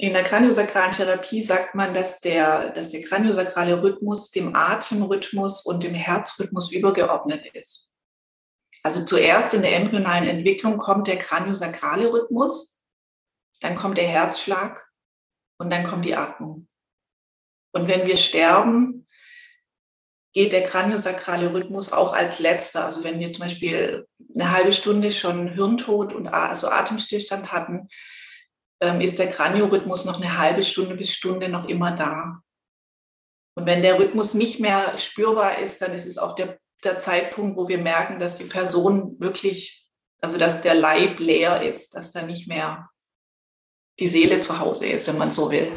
in 0.00 0.12
der 0.12 0.22
kraniosakralen 0.22 0.92
Therapie 0.92 1.42
sagt 1.42 1.74
man, 1.74 1.92
dass 1.92 2.20
der, 2.20 2.70
dass 2.70 2.90
der 2.90 3.02
kraniosakrale 3.02 3.82
Rhythmus 3.82 4.30
dem 4.30 4.54
Atemrhythmus 4.54 5.66
und 5.66 5.82
dem 5.82 5.94
Herzrhythmus 5.94 6.70
übergeordnet 6.70 7.44
ist. 7.54 7.92
Also 8.84 9.04
zuerst 9.04 9.54
in 9.54 9.62
der 9.62 9.74
embryonalen 9.74 10.28
Entwicklung 10.28 10.78
kommt 10.78 11.08
der 11.08 11.18
kraniosakrale 11.18 12.12
Rhythmus, 12.12 12.80
dann 13.60 13.74
kommt 13.74 13.98
der 13.98 14.06
Herzschlag 14.06 14.88
und 15.58 15.70
dann 15.70 15.82
kommt 15.82 16.04
die 16.04 16.14
Atmung. 16.14 16.68
Und 17.72 17.88
wenn 17.88 18.06
wir 18.06 18.16
sterben, 18.16 19.08
geht 20.32 20.52
der 20.52 20.62
kraniosakrale 20.62 21.52
Rhythmus 21.52 21.92
auch 21.92 22.12
als 22.12 22.38
letzter. 22.38 22.84
Also 22.84 23.02
wenn 23.02 23.18
wir 23.18 23.32
zum 23.32 23.46
Beispiel 23.46 24.06
eine 24.32 24.52
halbe 24.52 24.72
Stunde 24.72 25.10
schon 25.10 25.48
Hirntod 25.48 26.12
und 26.12 26.28
also 26.28 26.68
Atemstillstand 26.68 27.50
hatten, 27.50 27.88
ist 28.80 29.18
der 29.18 29.28
Kraniorhythmus 29.28 30.04
noch 30.04 30.20
eine 30.20 30.38
halbe 30.38 30.62
Stunde 30.62 30.94
bis 30.94 31.12
Stunde 31.12 31.48
noch 31.48 31.68
immer 31.68 31.92
da. 31.92 32.40
Und 33.56 33.66
wenn 33.66 33.82
der 33.82 33.98
Rhythmus 33.98 34.34
nicht 34.34 34.60
mehr 34.60 34.96
spürbar 34.96 35.58
ist, 35.58 35.82
dann 35.82 35.92
ist 35.92 36.06
es 36.06 36.16
auch 36.16 36.36
der, 36.36 36.58
der 36.84 37.00
Zeitpunkt, 37.00 37.56
wo 37.56 37.68
wir 37.68 37.78
merken, 37.78 38.20
dass 38.20 38.36
die 38.36 38.44
Person 38.44 39.16
wirklich, 39.18 39.90
also 40.20 40.38
dass 40.38 40.62
der 40.62 40.74
Leib 40.74 41.18
leer 41.18 41.62
ist, 41.62 41.94
dass 41.96 42.12
da 42.12 42.22
nicht 42.22 42.46
mehr 42.46 42.88
die 43.98 44.06
Seele 44.06 44.40
zu 44.40 44.60
Hause 44.60 44.86
ist, 44.86 45.08
wenn 45.08 45.18
man 45.18 45.32
so 45.32 45.50
will. 45.50 45.72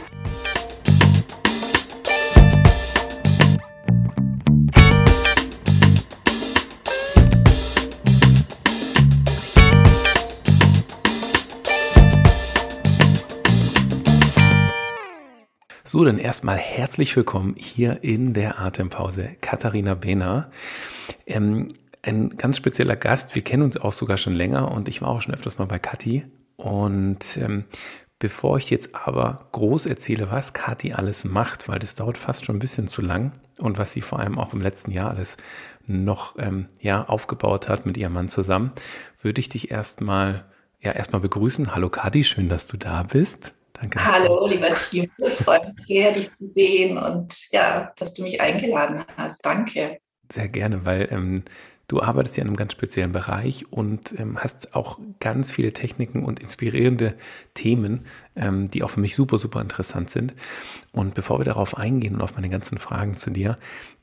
So, 15.92 16.06
dann 16.06 16.20
erstmal 16.20 16.56
herzlich 16.56 17.18
willkommen 17.18 17.54
hier 17.58 18.02
in 18.02 18.32
der 18.32 18.62
Atempause, 18.62 19.36
Katharina 19.42 19.94
Behner. 19.94 20.50
Ähm, 21.26 21.68
ein 22.02 22.38
ganz 22.38 22.56
spezieller 22.56 22.96
Gast. 22.96 23.36
Wir 23.36 23.42
kennen 23.42 23.64
uns 23.64 23.76
auch 23.76 23.92
sogar 23.92 24.16
schon 24.16 24.34
länger 24.34 24.72
und 24.72 24.88
ich 24.88 25.02
war 25.02 25.10
auch 25.10 25.22
schon 25.22 25.34
öfters 25.34 25.58
mal 25.58 25.66
bei 25.66 25.80
Kathi. 25.80 26.24
Und 26.56 27.36
ähm, 27.36 27.66
bevor 28.20 28.58
ich 28.58 28.70
jetzt 28.70 28.96
aber 28.96 29.50
groß 29.52 29.86
erzähle, 29.86 30.32
was 30.32 30.54
Kathi 30.54 30.94
alles 30.94 31.26
macht, 31.26 31.68
weil 31.68 31.80
das 31.80 31.94
dauert 31.94 32.18
fast 32.18 32.46
schon 32.46 32.56
ein 32.56 32.60
bisschen 32.60 32.88
zu 32.88 33.02
lang 33.02 33.34
und 33.58 33.78
was 33.78 33.92
sie 33.92 34.00
vor 34.00 34.22
allem 34.22 34.40
auch 34.40 34.54
im 34.54 34.62
letzten 34.62 34.92
Jahr 34.92 35.10
alles 35.10 35.36
noch 35.88 36.38
ähm, 36.40 36.68
ja, 36.80 37.04
aufgebaut 37.04 37.68
hat 37.68 37.86
mit 37.86 37.98
ihrem 37.98 38.14
Mann 38.14 38.30
zusammen, 38.30 38.72
würde 39.22 39.42
ich 39.42 39.50
dich 39.50 39.72
erstmal 39.72 40.46
ja, 40.80 40.94
erstmal 40.94 41.20
begrüßen. 41.20 41.76
Hallo 41.76 41.90
Kathi, 41.90 42.24
schön, 42.24 42.48
dass 42.48 42.66
du 42.66 42.78
da 42.78 43.04
bist. 43.04 43.52
Danke. 43.82 44.06
Hallo, 44.06 44.46
lieber 44.46 44.70
Team. 44.70 45.10
Ich 45.18 45.34
freue 45.44 45.74
mich 45.74 45.88
sehr, 45.88 46.12
dich 46.12 46.30
zu 46.38 46.48
sehen 46.50 47.00
und 47.00 47.52
ja, 47.52 47.92
dass 47.98 48.14
du 48.14 48.22
mich 48.22 48.40
eingeladen 48.40 49.04
hast. 49.18 49.44
Danke. 49.44 49.98
Sehr 50.32 50.50
gerne, 50.50 50.86
weil 50.86 51.08
ähm, 51.12 51.44
du 51.88 52.00
arbeitest 52.00 52.38
ja 52.38 52.44
in 52.44 52.50
einem 52.50 52.58
ganz 52.58 52.74
speziellen 52.74 53.12
Bereich 53.12 53.72
und 53.72 54.14
ähm, 54.20 54.38
hast 54.38 54.76
auch 54.76 55.00
ganz 55.20 55.52
viele 55.52 55.74
Techniken 55.74 56.24
und 56.24 56.40
inspirierende 56.40 57.16
Themen, 57.56 58.06
ähm, 58.36 58.70
die 58.70 58.84
auch 58.84 58.92
für 58.92 59.00
mich 59.00 59.16
super, 59.16 59.40
super 59.40 59.62
interessant 59.62 60.12
sind. 60.12 60.36
Und 60.92 61.16
bevor 61.16 61.40
wir 61.40 61.46
darauf 61.46 61.76
eingehen 61.76 62.14
und 62.14 62.22
auf 62.22 62.36
meine 62.36 62.50
ganzen 62.50 62.78
Fragen 62.78 63.18
zu 63.18 63.32
dir, 63.32 63.58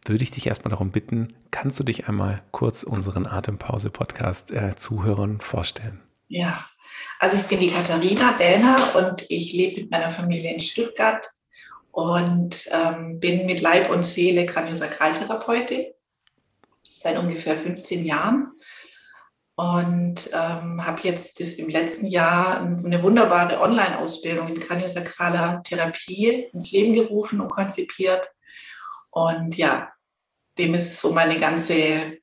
würde 0.04 0.24
ich 0.24 0.32
dich 0.32 0.48
erstmal 0.48 0.70
darum 0.70 0.90
bitten, 0.90 1.28
kannst 1.52 1.78
du 1.78 1.84
dich 1.84 2.08
einmal 2.08 2.42
kurz 2.50 2.82
unseren 2.82 3.26
Atempause-Podcast-Zuhörern 3.26 5.36
äh, 5.36 5.42
vorstellen? 5.42 6.00
Ja, 6.26 6.64
also 7.18 7.36
ich 7.36 7.44
bin 7.44 7.60
die 7.60 7.70
Katharina 7.70 8.32
Bähner 8.32 8.76
und 8.96 9.24
ich 9.28 9.52
lebe 9.52 9.82
mit 9.82 9.90
meiner 9.90 10.10
Familie 10.10 10.52
in 10.52 10.60
Stuttgart 10.60 11.28
und 11.90 12.68
ähm, 12.72 13.18
bin 13.20 13.46
mit 13.46 13.60
Leib 13.60 13.90
und 13.90 14.04
Seele 14.04 14.46
Kraniosakraltherapeutin 14.46 15.86
seit 16.82 17.16
ungefähr 17.18 17.56
15 17.56 18.04
Jahren 18.04 18.52
und 19.58 20.30
ähm, 20.32 20.86
habe 20.86 21.00
jetzt 21.02 21.40
das 21.40 21.54
im 21.54 21.68
letzten 21.68 22.06
Jahr 22.06 22.60
eine 22.60 23.02
wunderbare 23.02 23.60
Online-Ausbildung 23.60 24.46
in 24.46 24.60
kraniosakraler 24.60 25.62
Therapie 25.64 26.46
ins 26.52 26.70
Leben 26.70 26.94
gerufen 26.94 27.40
und 27.40 27.50
konzipiert. 27.50 28.30
Und 29.10 29.56
ja, 29.56 29.90
dem 30.58 30.74
ist 30.74 31.00
so 31.00 31.12
meine 31.12 31.40
ganze 31.40 32.18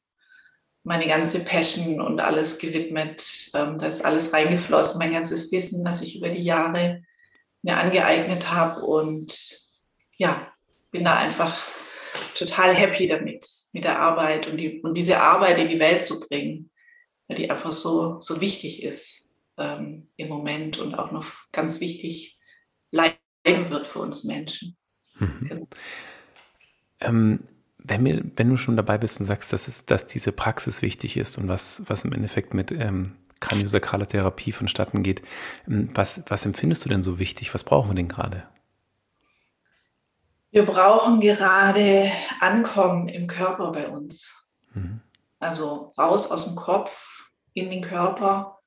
meine 0.85 1.07
ganze 1.07 1.39
Passion 1.39 1.99
und 1.99 2.21
alles 2.21 2.59
gewidmet. 2.59 3.49
Ähm, 3.55 3.79
da 3.79 3.87
ist 3.87 4.05
alles 4.05 4.31
reingeflossen, 4.31 4.99
mein 4.99 5.11
ganzes 5.11 5.51
Wissen, 5.51 5.83
das 5.83 6.01
ich 6.01 6.15
über 6.15 6.29
die 6.29 6.43
Jahre 6.43 7.01
mir 7.63 7.77
angeeignet 7.77 8.51
habe. 8.51 8.81
Und 8.81 9.59
ja, 10.17 10.47
bin 10.91 11.03
da 11.03 11.17
einfach 11.17 11.59
total 12.37 12.77
happy 12.77 13.07
damit, 13.07 13.47
mit 13.73 13.83
der 13.83 13.99
Arbeit 13.99 14.45
und, 14.45 14.57
die, 14.57 14.79
und 14.81 14.93
diese 14.93 15.19
Arbeit 15.19 15.57
in 15.57 15.69
die 15.69 15.79
Welt 15.79 16.05
zu 16.05 16.19
bringen, 16.19 16.69
weil 17.27 17.37
die 17.37 17.49
einfach 17.49 17.73
so, 17.73 18.21
so 18.21 18.39
wichtig 18.39 18.83
ist 18.83 19.23
ähm, 19.57 20.09
im 20.17 20.29
Moment 20.29 20.77
und 20.77 20.93
auch 20.93 21.11
noch 21.11 21.25
ganz 21.51 21.81
wichtig 21.81 22.37
bleiben 22.91 23.17
wird 23.43 23.87
für 23.87 23.99
uns 23.99 24.23
Menschen. 24.23 24.77
Mhm. 25.15 25.47
Genau. 25.49 25.67
Ähm, 26.99 27.39
wenn, 27.87 28.05
wir, 28.05 28.23
wenn 28.35 28.49
du 28.49 28.57
schon 28.57 28.75
dabei 28.75 28.97
bist 28.97 29.19
und 29.19 29.25
sagst, 29.25 29.53
dass, 29.53 29.67
es, 29.67 29.85
dass 29.85 30.05
diese 30.05 30.31
Praxis 30.31 30.81
wichtig 30.81 31.17
ist 31.17 31.37
und 31.37 31.47
was, 31.47 31.83
was 31.87 32.05
im 32.05 32.13
Endeffekt 32.13 32.53
mit 32.53 32.71
ähm, 32.71 33.15
kraniosakraler 33.39 34.07
Therapie 34.07 34.51
vonstatten 34.51 35.03
geht, 35.03 35.21
ähm, 35.67 35.89
was, 35.93 36.23
was 36.27 36.45
empfindest 36.45 36.85
du 36.85 36.89
denn 36.89 37.03
so 37.03 37.19
wichtig? 37.19 37.53
Was 37.53 37.63
brauchen 37.63 37.91
wir 37.91 37.95
denn 37.95 38.07
gerade? 38.07 38.43
Wir 40.51 40.65
brauchen 40.65 41.19
gerade 41.19 42.11
Ankommen 42.39 43.09
im 43.09 43.27
Körper 43.27 43.71
bei 43.71 43.89
uns. 43.89 44.47
Mhm. 44.73 45.01
Also 45.39 45.93
raus 45.97 46.31
aus 46.31 46.45
dem 46.45 46.55
Kopf 46.55 47.29
in 47.53 47.69
den 47.69 47.81
Körper, 47.81 48.59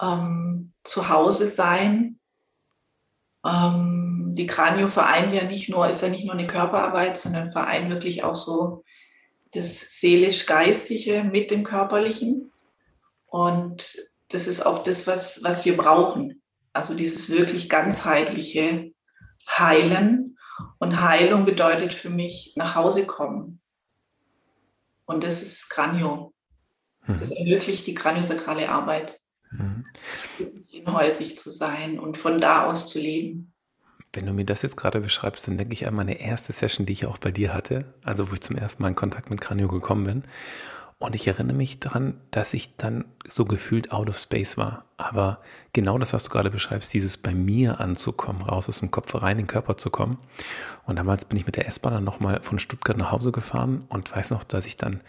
ähm, 0.00 0.72
zu 0.82 1.08
Hause 1.08 1.46
sein, 1.46 2.18
ähm, 3.44 4.15
die 4.34 4.46
Kranio 4.46 4.88
vereint 4.88 5.32
ja 5.34 5.44
nicht 5.44 5.68
nur, 5.68 5.88
ist 5.88 6.02
ja 6.02 6.08
nicht 6.08 6.24
nur 6.24 6.34
eine 6.34 6.46
Körperarbeit, 6.46 7.18
sondern 7.18 7.52
vereint 7.52 7.90
wirklich 7.90 8.24
auch 8.24 8.34
so 8.34 8.84
das 9.52 9.80
seelisch-geistige 10.00 11.24
mit 11.24 11.50
dem 11.50 11.64
körperlichen. 11.64 12.52
Und 13.26 13.98
das 14.28 14.46
ist 14.46 14.64
auch 14.64 14.82
das, 14.82 15.06
was, 15.06 15.42
was 15.42 15.64
wir 15.64 15.76
brauchen. 15.76 16.42
Also 16.72 16.94
dieses 16.94 17.30
wirklich 17.30 17.68
ganzheitliche 17.68 18.92
Heilen. 19.48 20.38
Und 20.78 21.00
Heilung 21.00 21.44
bedeutet 21.44 21.94
für 21.94 22.10
mich 22.10 22.54
nach 22.56 22.74
Hause 22.74 23.06
kommen. 23.06 23.60
Und 25.04 25.22
das 25.22 25.42
ist 25.42 25.68
Kranio. 25.68 26.34
Das 27.06 27.30
mhm. 27.30 27.36
ermöglicht 27.36 27.86
die 27.86 27.94
kraniosakrale 27.94 28.68
Arbeit. 28.68 29.18
Mhm. 29.50 29.84
Inhäusig 30.70 31.38
zu 31.38 31.50
sein 31.50 31.98
und 31.98 32.18
von 32.18 32.40
da 32.40 32.66
aus 32.66 32.88
zu 32.88 32.98
leben. 32.98 33.54
Wenn 34.16 34.24
du 34.24 34.32
mir 34.32 34.46
das 34.46 34.62
jetzt 34.62 34.78
gerade 34.78 35.00
beschreibst, 35.00 35.46
dann 35.46 35.58
denke 35.58 35.74
ich 35.74 35.86
an 35.86 35.94
meine 35.94 36.18
erste 36.18 36.54
Session, 36.54 36.86
die 36.86 36.94
ich 36.94 37.04
auch 37.04 37.18
bei 37.18 37.30
dir 37.30 37.52
hatte, 37.52 37.84
also 38.02 38.30
wo 38.30 38.32
ich 38.32 38.40
zum 38.40 38.56
ersten 38.56 38.82
Mal 38.82 38.88
in 38.88 38.94
Kontakt 38.94 39.28
mit 39.28 39.42
Kranio 39.42 39.68
gekommen 39.68 40.04
bin. 40.04 40.22
Und 40.98 41.14
ich 41.14 41.28
erinnere 41.28 41.54
mich 41.54 41.80
daran, 41.80 42.18
dass 42.30 42.54
ich 42.54 42.78
dann 42.78 43.04
so 43.28 43.44
gefühlt 43.44 43.92
out 43.92 44.08
of 44.08 44.16
space 44.16 44.56
war. 44.56 44.86
Aber 44.96 45.42
genau 45.74 45.98
das, 45.98 46.14
was 46.14 46.24
du 46.24 46.30
gerade 46.30 46.50
beschreibst, 46.50 46.94
dieses 46.94 47.18
bei 47.18 47.34
mir 47.34 47.78
anzukommen, 47.78 48.40
raus 48.40 48.70
aus 48.70 48.80
dem 48.80 48.90
Kopf 48.90 49.14
rein 49.14 49.32
in 49.32 49.44
den 49.44 49.46
Körper 49.46 49.76
zu 49.76 49.90
kommen. 49.90 50.16
Und 50.86 50.96
damals 50.96 51.26
bin 51.26 51.36
ich 51.36 51.44
mit 51.44 51.56
der 51.56 51.68
S-Bahn 51.68 51.92
dann 51.92 52.04
nochmal 52.04 52.40
von 52.40 52.58
Stuttgart 52.58 52.96
nach 52.96 53.12
Hause 53.12 53.32
gefahren 53.32 53.84
und 53.90 54.16
weiß 54.16 54.30
noch, 54.30 54.44
dass 54.44 54.64
ich 54.64 54.78
dann 54.78 55.02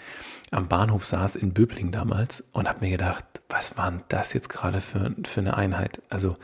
am 0.52 0.68
Bahnhof 0.68 1.06
saß 1.06 1.38
in 1.38 1.54
Böbling 1.54 1.92
damals 1.92 2.44
und 2.52 2.68
habe 2.68 2.82
mir 2.82 2.92
gedacht, 2.92 3.24
was 3.48 3.78
war 3.78 3.90
denn 3.90 4.02
das 4.10 4.34
jetzt 4.34 4.50
gerade 4.50 4.82
für, 4.82 5.16
für 5.24 5.40
eine 5.40 5.56
Einheit? 5.56 6.02
Also 6.10 6.36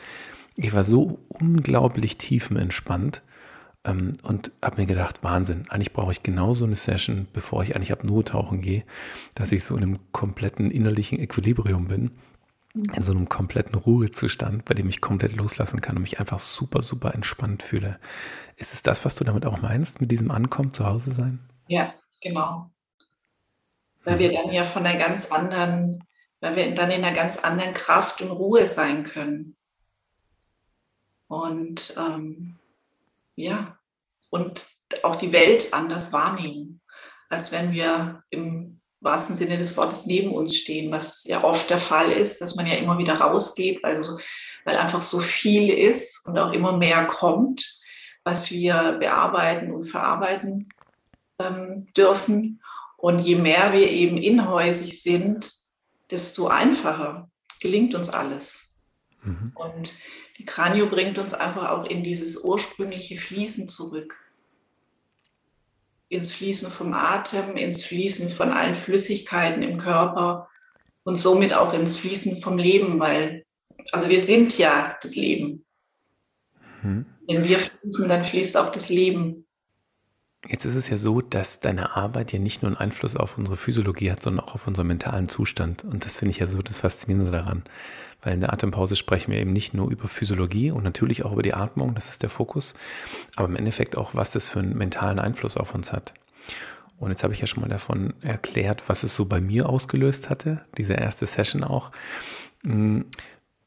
ich 0.55 0.73
war 0.73 0.83
so 0.83 1.19
unglaublich 1.29 2.17
tiefenentspannt 2.17 3.23
ähm, 3.85 4.13
und 4.23 4.51
habe 4.61 4.81
mir 4.81 4.87
gedacht, 4.87 5.23
Wahnsinn, 5.23 5.65
eigentlich 5.69 5.93
brauche 5.93 6.11
ich 6.11 6.23
genau 6.23 6.53
so 6.53 6.65
eine 6.65 6.75
Session, 6.75 7.27
bevor 7.33 7.63
ich 7.63 7.75
eigentlich 7.75 7.91
ab 7.91 8.03
tauchen 8.25 8.61
gehe, 8.61 8.83
dass 9.35 9.51
ich 9.51 9.63
so 9.63 9.75
in 9.75 9.83
einem 9.83 9.99
kompletten 10.11 10.71
innerlichen 10.71 11.19
Equilibrium 11.19 11.87
bin, 11.87 12.11
in 12.73 13.03
so 13.03 13.11
einem 13.11 13.29
kompletten 13.29 13.75
Ruhezustand, 13.75 14.65
bei 14.65 14.73
dem 14.73 14.89
ich 14.89 15.01
komplett 15.01 15.35
loslassen 15.35 15.81
kann 15.81 15.95
und 15.95 16.03
mich 16.03 16.19
einfach 16.19 16.39
super, 16.39 16.81
super 16.81 17.13
entspannt 17.13 17.61
fühle. 17.61 17.99
Ist 18.55 18.73
es 18.73 18.81
das, 18.81 19.05
was 19.05 19.15
du 19.15 19.23
damit 19.23 19.45
auch 19.45 19.61
meinst, 19.61 20.01
mit 20.01 20.11
diesem 20.11 20.31
Ankommen, 20.31 20.73
zu 20.73 20.85
Hause 20.85 21.11
sein? 21.11 21.39
Ja, 21.67 21.93
genau. 22.21 22.71
Weil 24.03 24.19
wir 24.19 24.31
dann 24.31 24.51
ja 24.51 24.63
von 24.63 24.85
einer 24.85 24.99
ganz 24.99 25.31
anderen, 25.31 26.03
weil 26.41 26.55
wir 26.55 26.73
dann 26.73 26.91
in 26.91 27.03
einer 27.03 27.15
ganz 27.15 27.37
anderen 27.37 27.73
Kraft 27.73 28.21
und 28.21 28.31
Ruhe 28.31 28.67
sein 28.67 29.03
können. 29.03 29.55
Und 31.33 31.95
ähm, 31.97 32.59
ja, 33.35 33.79
und 34.29 34.67
auch 35.01 35.15
die 35.15 35.33
Welt 35.33 35.73
anders 35.73 36.13
wahrnehmen, 36.13 36.79
als 37.27 37.51
wenn 37.51 37.71
wir 37.71 38.23
im 38.29 38.79
wahrsten 38.99 39.35
Sinne 39.35 39.57
des 39.57 39.75
Wortes 39.75 40.05
neben 40.05 40.31
uns 40.31 40.55
stehen, 40.55 40.91
was 40.91 41.23
ja 41.23 41.43
oft 41.43 41.71
der 41.71 41.79
Fall 41.79 42.11
ist, 42.11 42.39
dass 42.39 42.55
man 42.55 42.67
ja 42.67 42.75
immer 42.75 42.99
wieder 42.99 43.15
rausgeht, 43.15 43.81
weil, 43.81 44.03
so, 44.03 44.19
weil 44.63 44.77
einfach 44.77 45.01
so 45.01 45.19
viel 45.19 45.73
ist 45.73 46.23
und 46.27 46.37
auch 46.37 46.53
immer 46.53 46.77
mehr 46.77 47.05
kommt, 47.07 47.79
was 48.23 48.51
wir 48.51 48.97
bearbeiten 48.99 49.71
und 49.71 49.85
verarbeiten 49.85 50.69
ähm, 51.39 51.87
dürfen. 51.97 52.61
Und 52.95 53.19
je 53.19 53.37
mehr 53.37 53.73
wir 53.73 53.89
eben 53.89 54.17
inhäusig 54.17 55.01
sind, 55.01 55.51
desto 56.11 56.47
einfacher 56.47 57.31
gelingt 57.59 57.95
uns 57.95 58.09
alles. 58.09 58.75
Mhm. 59.23 59.51
Und 59.55 59.93
die 60.37 60.45
Kranio 60.45 60.87
bringt 60.87 61.17
uns 61.17 61.33
einfach 61.33 61.69
auch 61.69 61.85
in 61.85 62.03
dieses 62.03 62.37
ursprüngliche 62.37 63.17
Fließen 63.17 63.67
zurück 63.67 64.15
ins 66.13 66.31
Fließen 66.31 66.69
vom 66.69 66.93
Atem, 66.93 67.57
ins 67.57 67.83
Fließen 67.83 68.29
von 68.29 68.51
allen 68.51 68.75
Flüssigkeiten 68.75 69.63
im 69.63 69.79
Körper 69.79 70.47
und 71.03 71.17
somit 71.17 71.53
auch 71.53 71.73
ins 71.73 71.97
Fließen 71.97 72.39
vom 72.39 72.57
Leben, 72.57 72.99
weil, 72.99 73.45
also 73.91 74.09
wir 74.09 74.21
sind 74.21 74.57
ja 74.57 74.97
das 75.01 75.15
Leben. 75.15 75.65
Mhm. 76.81 77.05
Wenn 77.27 77.43
wir 77.43 77.59
fließen, 77.59 78.07
dann 78.07 78.23
fließt 78.23 78.57
auch 78.57 78.69
das 78.69 78.89
Leben. 78.89 79.45
Jetzt 80.47 80.65
ist 80.65 80.75
es 80.75 80.89
ja 80.89 80.97
so, 80.97 81.21
dass 81.21 81.61
deine 81.61 81.95
Arbeit 81.95 82.33
ja 82.33 82.39
nicht 82.39 82.61
nur 82.61 82.69
einen 82.69 82.77
Einfluss 82.77 83.15
auf 83.15 83.37
unsere 83.37 83.55
Physiologie 83.55 84.11
hat, 84.11 84.21
sondern 84.21 84.45
auch 84.45 84.55
auf 84.55 84.67
unseren 84.67 84.87
mentalen 84.87 85.29
Zustand. 85.29 85.85
Und 85.85 86.05
das 86.05 86.17
finde 86.17 86.31
ich 86.31 86.39
ja 86.39 86.47
so 86.47 86.61
das 86.61 86.81
Faszinierende 86.81 87.31
daran. 87.31 87.63
Weil 88.23 88.33
in 88.35 88.41
der 88.41 88.53
Atempause 88.53 88.95
sprechen 88.95 89.31
wir 89.31 89.39
eben 89.39 89.53
nicht 89.53 89.73
nur 89.73 89.89
über 89.89 90.07
Physiologie 90.07 90.71
und 90.71 90.83
natürlich 90.83 91.25
auch 91.25 91.33
über 91.33 91.43
die 91.43 91.53
Atmung, 91.53 91.95
das 91.95 92.09
ist 92.09 92.23
der 92.23 92.29
Fokus, 92.29 92.73
aber 93.35 93.47
im 93.47 93.55
Endeffekt 93.55 93.97
auch, 93.97 94.15
was 94.15 94.31
das 94.31 94.47
für 94.47 94.59
einen 94.59 94.77
mentalen 94.77 95.19
Einfluss 95.19 95.57
auf 95.57 95.75
uns 95.75 95.91
hat. 95.91 96.13
Und 96.99 97.09
jetzt 97.09 97.23
habe 97.23 97.33
ich 97.33 97.41
ja 97.41 97.47
schon 97.47 97.61
mal 97.61 97.69
davon 97.69 98.13
erklärt, 98.21 98.83
was 98.87 99.03
es 99.03 99.13
so 99.13 99.25
bei 99.25 99.41
mir 99.41 99.67
ausgelöst 99.67 100.29
hatte, 100.29 100.61
diese 100.77 100.93
erste 100.93 101.25
Session 101.25 101.63
auch. 101.63 101.91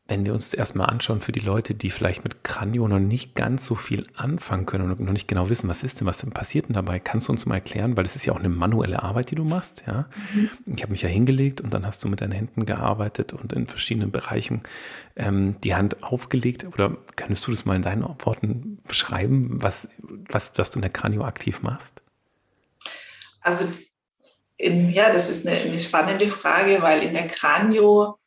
Wenn 0.08 0.24
wir 0.24 0.34
uns 0.34 0.54
erstmal 0.54 0.88
anschauen 0.88 1.20
für 1.20 1.32
die 1.32 1.40
Leute, 1.40 1.74
die 1.74 1.90
vielleicht 1.90 2.22
mit 2.22 2.44
Kranio 2.44 2.86
noch 2.86 3.00
nicht 3.00 3.34
ganz 3.34 3.64
so 3.64 3.74
viel 3.74 4.06
anfangen 4.14 4.64
können 4.64 4.90
und 4.90 5.00
noch 5.00 5.12
nicht 5.12 5.26
genau 5.26 5.50
wissen, 5.50 5.68
was 5.68 5.82
ist 5.82 5.98
denn, 5.98 6.06
was 6.06 6.18
denn 6.18 6.30
passiert 6.30 6.68
denn 6.68 6.74
dabei, 6.74 7.00
kannst 7.00 7.26
du 7.26 7.32
uns 7.32 7.44
mal 7.44 7.56
erklären, 7.56 7.96
weil 7.96 8.04
es 8.04 8.14
ist 8.14 8.24
ja 8.24 8.32
auch 8.32 8.38
eine 8.38 8.48
manuelle 8.48 9.02
Arbeit, 9.02 9.32
die 9.32 9.34
du 9.34 9.44
machst, 9.44 9.82
ja. 9.86 10.06
Mhm. 10.32 10.50
Ich 10.76 10.82
habe 10.82 10.92
mich 10.92 11.02
ja 11.02 11.08
hingelegt 11.08 11.60
und 11.60 11.74
dann 11.74 11.84
hast 11.84 12.04
du 12.04 12.08
mit 12.08 12.20
deinen 12.20 12.32
Händen 12.32 12.66
gearbeitet 12.66 13.32
und 13.32 13.52
in 13.52 13.66
verschiedenen 13.66 14.12
Bereichen 14.12 14.62
ähm, 15.16 15.56
die 15.62 15.74
Hand 15.74 16.02
aufgelegt. 16.04 16.64
Oder 16.72 16.96
könntest 17.16 17.46
du 17.46 17.50
das 17.50 17.64
mal 17.64 17.74
in 17.74 17.82
deinen 17.82 18.02
Worten 18.02 18.78
beschreiben, 18.86 19.60
was, 19.60 19.88
was, 20.30 20.52
was 20.56 20.70
du 20.70 20.78
in 20.78 20.82
der 20.82 20.92
Kranio 20.92 21.24
aktiv 21.24 21.62
machst? 21.62 22.02
Also 23.40 23.66
in, 24.56 24.90
ja, 24.90 25.12
das 25.12 25.28
ist 25.28 25.46
eine, 25.46 25.56
eine 25.56 25.78
spannende 25.78 26.28
Frage, 26.28 26.80
weil 26.80 27.02
in 27.02 27.12
der 27.12 27.26
Kranio 27.26 28.18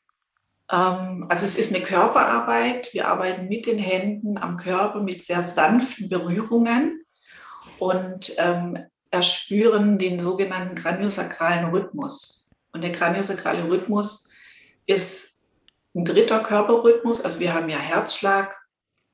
also 0.69 1.45
es 1.45 1.55
ist 1.55 1.73
eine 1.73 1.83
Körperarbeit. 1.83 2.93
Wir 2.93 3.07
arbeiten 3.07 3.47
mit 3.47 3.65
den 3.65 3.79
Händen 3.79 4.37
am 4.37 4.57
Körper 4.57 5.01
mit 5.01 5.25
sehr 5.25 5.41
sanften 5.41 6.09
Berührungen 6.09 7.03
und 7.79 8.33
ähm, 8.37 8.77
erspüren 9.09 9.97
den 9.97 10.19
sogenannten 10.19 10.75
kraniosakralen 10.75 11.71
Rhythmus. 11.71 12.51
Und 12.71 12.81
der 12.81 12.91
kraniosakrale 12.91 13.67
Rhythmus 13.67 14.29
ist 14.85 15.35
ein 15.95 16.05
dritter 16.05 16.41
Körperrhythmus. 16.41 17.21
Also 17.21 17.39
wir 17.39 17.53
haben 17.53 17.69
ja 17.69 17.79
Herzschlag 17.79 18.55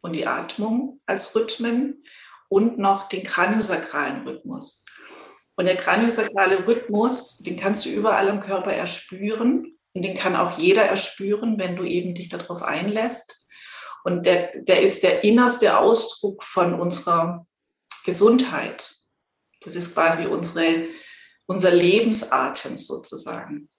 und 0.01 0.13
die 0.13 0.27
Atmung 0.27 0.99
als 1.05 1.33
Rhythmen 1.35 2.03
und 2.49 2.77
noch 2.77 3.07
den 3.07 3.23
kraniosakralen 3.23 4.27
Rhythmus. 4.27 4.83
Und 5.55 5.65
der 5.65 5.77
kraniosakrale 5.77 6.67
Rhythmus, 6.67 7.37
den 7.37 7.57
kannst 7.57 7.85
du 7.85 7.89
überall 7.89 8.29
am 8.29 8.41
Körper 8.41 8.73
erspüren. 8.73 9.74
Und 9.95 10.01
den 10.01 10.13
kann 10.13 10.35
auch 10.35 10.57
jeder 10.57 10.83
erspüren, 10.83 11.57
wenn 11.57 11.77
du 11.77 11.83
eben 11.83 12.13
dich 12.13 12.27
darauf 12.27 12.61
einlässt. 12.61 13.41
Und 14.03 14.25
der, 14.25 14.51
der 14.59 14.81
ist 14.81 15.01
der 15.03 15.23
innerste 15.23 15.79
Ausdruck 15.79 16.43
von 16.43 16.79
unserer 16.79 17.47
Gesundheit. 18.05 18.93
Das 19.61 19.75
ist 19.75 19.93
quasi 19.93 20.25
unsere, 20.25 20.85
unser 21.47 21.71
Lebensatem 21.71 22.77
sozusagen. 22.77 23.69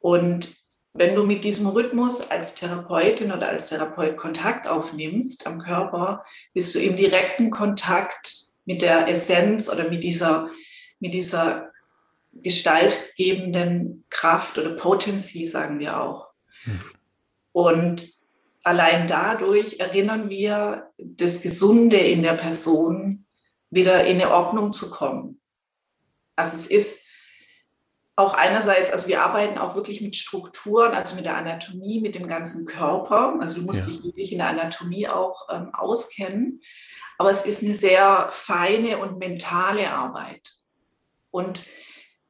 Und 0.00 0.52
wenn 0.94 1.14
du 1.14 1.24
mit 1.24 1.44
diesem 1.44 1.68
Rhythmus 1.68 2.28
als 2.28 2.56
Therapeutin 2.56 3.32
oder 3.32 3.48
als 3.48 3.68
Therapeut 3.68 4.16
Kontakt 4.16 4.66
aufnimmst 4.66 5.46
am 5.46 5.60
Körper, 5.60 6.24
bist 6.52 6.74
du 6.74 6.80
im 6.80 6.96
direkten 6.96 7.50
Kontakt 7.50 8.36
mit 8.64 8.82
der 8.82 9.06
Essenz 9.08 9.70
oder 9.70 9.88
mit 9.88 10.02
dieser, 10.02 10.50
mit 10.98 11.14
dieser 11.14 11.71
gestaltgebenden 12.32 14.04
Kraft 14.10 14.58
oder 14.58 14.70
Potency, 14.70 15.46
sagen 15.46 15.78
wir 15.78 16.00
auch. 16.00 16.28
Hm. 16.64 16.80
Und 17.52 18.08
allein 18.62 19.06
dadurch 19.06 19.80
erinnern 19.80 20.28
wir 20.28 20.90
das 20.98 21.42
Gesunde 21.42 21.98
in 21.98 22.22
der 22.22 22.34
Person 22.34 23.26
wieder 23.70 24.04
in 24.04 24.20
eine 24.20 24.30
Ordnung 24.30 24.72
zu 24.72 24.90
kommen. 24.90 25.40
Also 26.36 26.56
es 26.56 26.66
ist 26.66 27.06
auch 28.16 28.34
einerseits, 28.34 28.90
also 28.90 29.08
wir 29.08 29.22
arbeiten 29.22 29.58
auch 29.58 29.74
wirklich 29.74 30.00
mit 30.00 30.16
Strukturen, 30.16 30.92
also 30.92 31.16
mit 31.16 31.24
der 31.24 31.36
Anatomie, 31.36 32.00
mit 32.00 32.14
dem 32.14 32.28
ganzen 32.28 32.66
Körper. 32.66 33.36
Also 33.40 33.56
du 33.56 33.62
musst 33.62 33.80
ja. 33.80 33.86
dich 33.86 34.04
wirklich 34.04 34.32
in 34.32 34.38
der 34.38 34.48
Anatomie 34.48 35.08
auch 35.08 35.48
ähm, 35.50 35.74
auskennen. 35.74 36.60
Aber 37.18 37.30
es 37.30 37.46
ist 37.46 37.62
eine 37.62 37.74
sehr 37.74 38.28
feine 38.30 38.98
und 38.98 39.18
mentale 39.18 39.90
Arbeit. 39.90 40.52
Und 41.30 41.62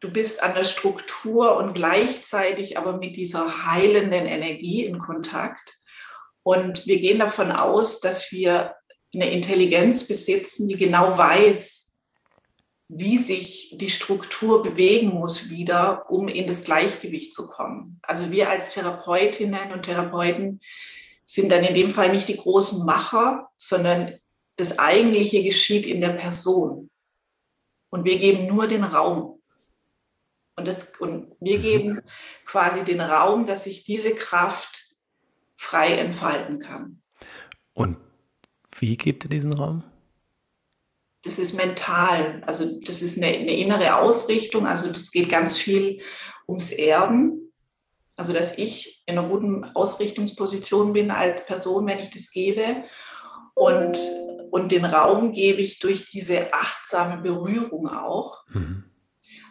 du 0.02 0.10
bist 0.10 0.42
an 0.42 0.54
der 0.54 0.64
Struktur 0.64 1.56
und 1.56 1.74
gleichzeitig 1.74 2.76
aber 2.76 2.98
mit 2.98 3.16
dieser 3.16 3.64
heilenden 3.66 4.26
Energie 4.26 4.84
in 4.84 4.98
Kontakt. 4.98 5.78
Und 6.42 6.86
wir 6.86 6.98
gehen 6.98 7.20
davon 7.20 7.52
aus, 7.52 8.00
dass 8.00 8.32
wir 8.32 8.74
eine 9.14 9.30
Intelligenz 9.30 10.06
besitzen, 10.06 10.68
die 10.68 10.76
genau 10.76 11.16
weiß, 11.16 11.92
wie 12.88 13.16
sich 13.16 13.76
die 13.78 13.90
Struktur 13.90 14.62
bewegen 14.62 15.08
muss 15.08 15.48
wieder, 15.50 16.10
um 16.10 16.28
in 16.28 16.46
das 16.46 16.64
Gleichgewicht 16.64 17.32
zu 17.32 17.46
kommen. 17.46 18.00
Also 18.02 18.30
wir 18.30 18.50
als 18.50 18.74
Therapeutinnen 18.74 19.72
und 19.72 19.84
Therapeuten 19.84 20.60
sind 21.24 21.50
dann 21.52 21.64
in 21.64 21.74
dem 21.74 21.90
Fall 21.90 22.12
nicht 22.12 22.28
die 22.28 22.36
großen 22.36 22.84
Macher, 22.84 23.48
sondern 23.56 24.18
das 24.56 24.78
Eigentliche 24.78 25.42
geschieht 25.42 25.86
in 25.86 26.00
der 26.00 26.10
Person. 26.10 26.90
Und 27.88 28.04
wir 28.04 28.18
geben 28.18 28.46
nur 28.46 28.66
den 28.66 28.84
Raum. 28.84 29.41
Und, 30.56 30.68
das, 30.68 30.92
und 30.98 31.34
wir 31.40 31.58
geben 31.58 32.00
quasi 32.44 32.84
den 32.84 33.00
Raum, 33.00 33.46
dass 33.46 33.64
sich 33.64 33.84
diese 33.84 34.14
Kraft 34.14 34.96
frei 35.56 35.96
entfalten 35.96 36.58
kann. 36.58 37.00
Und 37.72 37.96
wie 38.76 38.96
gebt 38.96 39.24
ihr 39.24 39.30
diesen 39.30 39.52
Raum? 39.52 39.84
Das 41.22 41.38
ist 41.38 41.54
mental, 41.54 42.42
also 42.46 42.80
das 42.80 43.00
ist 43.00 43.16
eine, 43.16 43.28
eine 43.28 43.56
innere 43.56 43.96
Ausrichtung, 43.96 44.66
also 44.66 44.92
das 44.92 45.12
geht 45.12 45.28
ganz 45.28 45.56
viel 45.56 46.00
ums 46.48 46.72
Erden. 46.72 47.52
Also 48.16 48.32
dass 48.32 48.58
ich 48.58 49.02
in 49.06 49.18
einer 49.18 49.28
guten 49.28 49.64
Ausrichtungsposition 49.64 50.92
bin 50.92 51.10
als 51.10 51.46
Person, 51.46 51.86
wenn 51.86 52.00
ich 52.00 52.10
das 52.10 52.30
gebe. 52.30 52.84
Und, 53.54 53.98
und 54.50 54.72
den 54.72 54.84
Raum 54.84 55.32
gebe 55.32 55.62
ich 55.62 55.78
durch 55.78 56.10
diese 56.10 56.52
achtsame 56.52 57.22
Berührung 57.22 57.88
auch. 57.88 58.44
Mhm. 58.48 58.91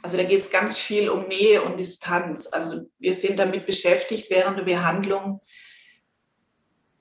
Also 0.01 0.17
da 0.17 0.24
geht 0.24 0.39
es 0.39 0.50
ganz 0.50 0.77
viel 0.77 1.10
um 1.10 1.27
Nähe 1.27 1.62
und 1.62 1.77
Distanz. 1.77 2.48
Also 2.48 2.88
wir 2.98 3.13
sind 3.13 3.39
damit 3.39 3.65
beschäftigt, 3.65 4.29
während 4.29 4.58
der 4.58 4.63
Behandlung 4.63 5.41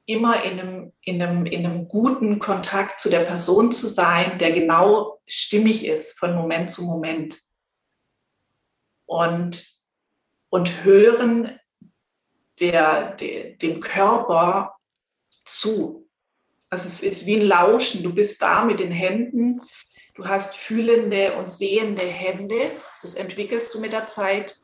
immer 0.05 0.43
in 0.43 0.61
einem, 0.61 0.93
in, 1.01 1.23
einem, 1.23 1.47
in 1.47 1.65
einem 1.65 1.89
guten 1.89 2.39
Kontakt 2.39 3.01
zu 3.01 3.09
der 3.11 3.21
Person 3.21 3.73
zu 3.73 3.87
sein, 3.87 4.39
der 4.39 4.53
genau 4.53 5.21
stimmig 5.27 5.87
ist 5.87 6.19
von 6.19 6.35
Moment 6.35 6.71
zu 6.71 6.83
Moment. 6.83 7.41
Und, 9.07 9.67
und 10.51 10.85
hören 10.85 11.59
der, 12.59 13.13
der, 13.13 13.53
dem 13.55 13.81
Körper 13.81 14.77
zu. 15.45 16.09
Also 16.69 16.89
es 16.89 17.03
ist 17.03 17.27
wie 17.27 17.37
ein 17.37 17.47
Lauschen. 17.47 18.03
Du 18.03 18.15
bist 18.15 18.43
da 18.43 18.65
mit 18.65 18.81
den 18.81 18.93
Händen 18.93 19.61
Du 20.15 20.27
hast 20.27 20.57
fühlende 20.57 21.35
und 21.35 21.51
sehende 21.51 22.05
Hände, 22.05 22.71
das 23.03 23.15
entwickelst 23.15 23.75
du 23.75 23.81
mit 23.81 23.93
der 23.93 24.07
Zeit 24.07 24.57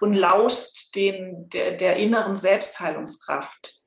und 0.00 0.14
lauschst 0.14 0.94
den, 0.94 1.48
der, 1.50 1.72
der 1.72 1.96
inneren 1.96 2.36
Selbstheilungskraft. 2.36 3.78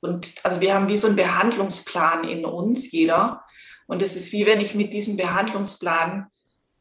Und 0.00 0.34
also 0.42 0.60
wir 0.60 0.74
haben 0.74 0.88
wie 0.88 0.96
so 0.96 1.06
einen 1.06 1.16
Behandlungsplan 1.16 2.24
in 2.24 2.44
uns, 2.44 2.90
jeder. 2.90 3.44
Und 3.86 4.02
es 4.02 4.16
ist 4.16 4.32
wie 4.32 4.46
wenn 4.46 4.60
ich 4.60 4.74
mit 4.74 4.92
diesem 4.92 5.16
Behandlungsplan 5.16 6.26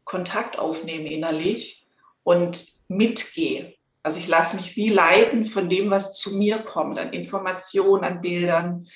Kontakt 0.04 0.58
aufnehme 0.58 1.12
innerlich 1.12 1.86
und 2.24 2.66
mitgehe. 2.88 3.76
Also 4.04 4.18
ich 4.18 4.28
lasse 4.28 4.56
mich 4.56 4.76
wie 4.76 4.90
leiten 4.90 5.46
von 5.46 5.70
dem, 5.70 5.92
was 5.92 6.18
zu 6.18 6.36
mir 6.36 6.60
kommt, 6.60 6.98
an 6.98 7.14
Informationen, 7.14 8.04
an 8.04 8.22
Bildern, 8.22 8.88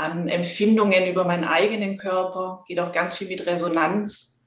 an 0.00 0.28
Empfindungen 0.28 1.06
über 1.06 1.24
meinen 1.24 1.44
eigenen 1.44 1.98
Körper, 1.98 2.64
geht 2.66 2.80
auch 2.80 2.92
ganz 2.92 3.16
viel 3.16 3.28
mit 3.28 3.46
Resonanz 3.46 4.40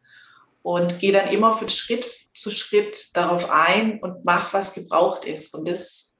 und 0.61 0.99
gehe 0.99 1.11
dann 1.11 1.29
immer 1.29 1.53
für 1.53 1.69
Schritt 1.69 2.05
zu 2.35 2.49
Schritt 2.49 3.15
darauf 3.15 3.51
ein 3.51 3.99
und 3.99 4.25
mach, 4.25 4.53
was 4.53 4.73
gebraucht 4.73 5.25
ist. 5.25 5.53
Und, 5.53 5.67
das, 5.67 6.17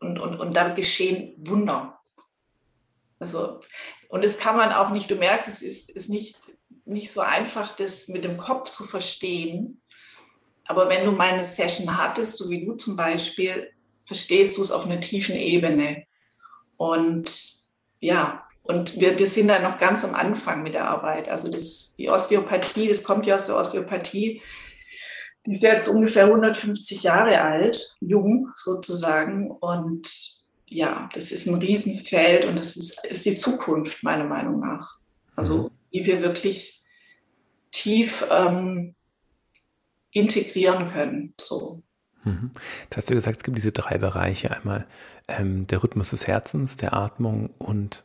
und, 0.00 0.18
und, 0.18 0.38
und 0.38 0.54
da 0.54 0.68
geschehen 0.74 1.34
Wunder. 1.38 1.98
Also, 3.18 3.60
und 4.08 4.24
das 4.24 4.38
kann 4.38 4.56
man 4.56 4.72
auch 4.72 4.90
nicht, 4.90 5.10
du 5.10 5.16
merkst, 5.16 5.48
es 5.48 5.62
ist, 5.62 5.90
ist 5.90 6.08
nicht, 6.08 6.36
nicht 6.84 7.10
so 7.10 7.20
einfach, 7.20 7.74
das 7.76 8.08
mit 8.08 8.24
dem 8.24 8.36
Kopf 8.36 8.70
zu 8.70 8.84
verstehen. 8.84 9.82
Aber 10.66 10.88
wenn 10.88 11.04
du 11.04 11.12
mal 11.12 11.30
eine 11.30 11.44
Session 11.44 11.96
hattest, 11.96 12.36
so 12.36 12.50
wie 12.50 12.64
du 12.64 12.74
zum 12.74 12.96
Beispiel, 12.96 13.70
verstehst 14.04 14.56
du 14.56 14.62
es 14.62 14.70
auf 14.70 14.86
einer 14.86 15.00
tiefen 15.00 15.36
Ebene. 15.36 16.04
Und 16.76 17.60
ja, 18.00 18.46
und 18.62 19.00
wir, 19.00 19.18
wir 19.18 19.26
sind 19.26 19.48
da 19.48 19.58
noch 19.58 19.78
ganz 19.78 20.04
am 20.04 20.14
Anfang 20.14 20.62
mit 20.62 20.74
der 20.74 20.88
Arbeit. 20.88 21.28
Also 21.28 21.50
das, 21.50 21.94
die 21.96 22.08
Osteopathie, 22.08 22.88
das 22.88 23.02
kommt 23.02 23.26
ja 23.26 23.36
aus 23.36 23.46
der 23.46 23.56
Osteopathie, 23.56 24.42
die 25.46 25.52
ist 25.52 25.62
jetzt 25.62 25.88
ungefähr 25.88 26.26
150 26.26 27.02
Jahre 27.02 27.40
alt, 27.40 27.96
jung 28.00 28.50
sozusagen. 28.56 29.50
Und 29.50 30.08
ja, 30.66 31.08
das 31.14 31.30
ist 31.30 31.46
ein 31.46 31.54
Riesenfeld 31.54 32.44
und 32.44 32.56
das 32.56 32.76
ist, 32.76 33.04
ist 33.06 33.24
die 33.24 33.34
Zukunft 33.34 34.02
meiner 34.02 34.24
Meinung 34.24 34.60
nach. 34.60 34.98
Also 35.34 35.64
mhm. 35.64 35.70
wie 35.90 36.06
wir 36.06 36.22
wirklich 36.22 36.82
tief 37.72 38.26
ähm, 38.30 38.94
integrieren 40.12 40.90
können. 40.90 41.34
So. 41.40 41.82
Mhm. 42.24 42.50
Jetzt 42.82 42.96
hast 42.96 43.10
du 43.10 43.14
gesagt, 43.14 43.38
es 43.38 43.42
gibt 43.42 43.56
diese 43.56 43.72
drei 43.72 43.96
Bereiche. 43.96 44.50
Einmal 44.50 44.86
ähm, 45.28 45.66
der 45.66 45.82
Rhythmus 45.82 46.10
des 46.10 46.26
Herzens, 46.26 46.76
der 46.76 46.92
Atmung 46.92 47.50
und 47.58 48.04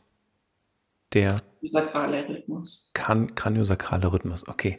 der 1.12 1.42
sakrale 1.70 2.28
Rhythmus. 2.28 2.90
Kan 2.94 3.34
kraniosakrale 3.34 4.12
Rhythmus, 4.12 4.46
okay. 4.48 4.78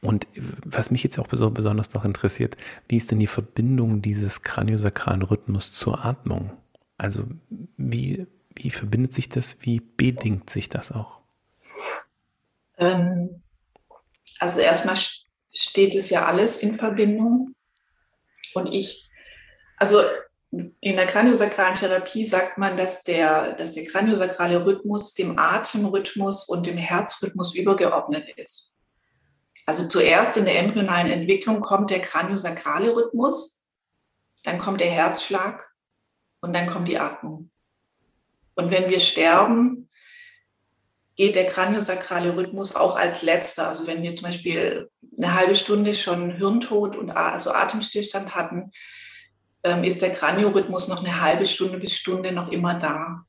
Und 0.00 0.26
was 0.64 0.90
mich 0.90 1.02
jetzt 1.02 1.18
auch 1.18 1.26
besonders 1.26 1.92
noch 1.94 2.04
interessiert, 2.04 2.56
wie 2.88 2.96
ist 2.96 3.10
denn 3.10 3.18
die 3.18 3.26
Verbindung 3.26 4.02
dieses 4.02 4.42
kraniosakralen 4.42 5.22
Rhythmus 5.22 5.72
zur 5.72 6.04
Atmung? 6.04 6.52
Also 6.98 7.24
wie, 7.76 8.26
wie 8.54 8.70
verbindet 8.70 9.12
sich 9.14 9.28
das, 9.28 9.56
wie 9.60 9.80
bedingt 9.80 10.48
sich 10.50 10.68
das 10.68 10.92
auch? 10.92 11.20
Ähm, 12.78 13.42
also 14.38 14.60
erstmal 14.60 14.96
steht 15.52 15.94
es 15.94 16.10
ja 16.10 16.26
alles 16.26 16.58
in 16.58 16.74
Verbindung. 16.74 17.54
Und 18.54 18.66
ich, 18.66 19.10
also 19.76 20.02
in 20.50 20.96
der 20.96 21.06
kraniosakralen 21.06 21.74
Therapie 21.74 22.24
sagt 22.24 22.56
man, 22.56 22.76
dass 22.76 23.02
der, 23.02 23.52
dass 23.52 23.72
der 23.72 23.84
kraniosakrale 23.84 24.64
Rhythmus 24.64 25.14
dem 25.14 25.38
Atemrhythmus 25.38 26.48
und 26.48 26.66
dem 26.66 26.76
Herzrhythmus 26.76 27.54
übergeordnet 27.54 28.28
ist. 28.36 28.76
Also 29.66 29.88
zuerst 29.88 30.36
in 30.36 30.44
der 30.44 30.60
embryonalen 30.60 31.10
Entwicklung 31.10 31.60
kommt 31.60 31.90
der 31.90 32.00
kraniosakrale 32.00 32.94
Rhythmus, 32.94 33.64
dann 34.44 34.58
kommt 34.58 34.80
der 34.80 34.90
Herzschlag 34.90 35.68
und 36.40 36.52
dann 36.52 36.68
kommt 36.68 36.88
die 36.88 36.98
Atmung. 36.98 37.50
Und 38.54 38.70
wenn 38.70 38.88
wir 38.88 39.00
sterben, 39.00 39.90
geht 41.16 41.34
der 41.34 41.46
kraniosakrale 41.46 42.36
Rhythmus 42.36 42.76
auch 42.76 42.96
als 42.96 43.22
letzter. 43.22 43.68
Also 43.68 43.86
wenn 43.86 44.02
wir 44.02 44.14
zum 44.16 44.26
Beispiel 44.26 44.90
eine 45.16 45.34
halbe 45.34 45.56
Stunde 45.56 45.94
schon 45.94 46.36
Hirntod 46.36 46.94
und 46.94 47.10
also 47.10 47.52
Atemstillstand 47.52 48.34
hatten, 48.34 48.70
ähm, 49.66 49.82
ist 49.82 50.00
der 50.00 50.12
Kraniorhythmus 50.12 50.86
noch 50.86 51.02
eine 51.02 51.20
halbe 51.20 51.44
Stunde 51.44 51.78
bis 51.78 51.94
Stunde 51.94 52.30
noch 52.30 52.52
immer 52.52 52.74
da. 52.74 53.24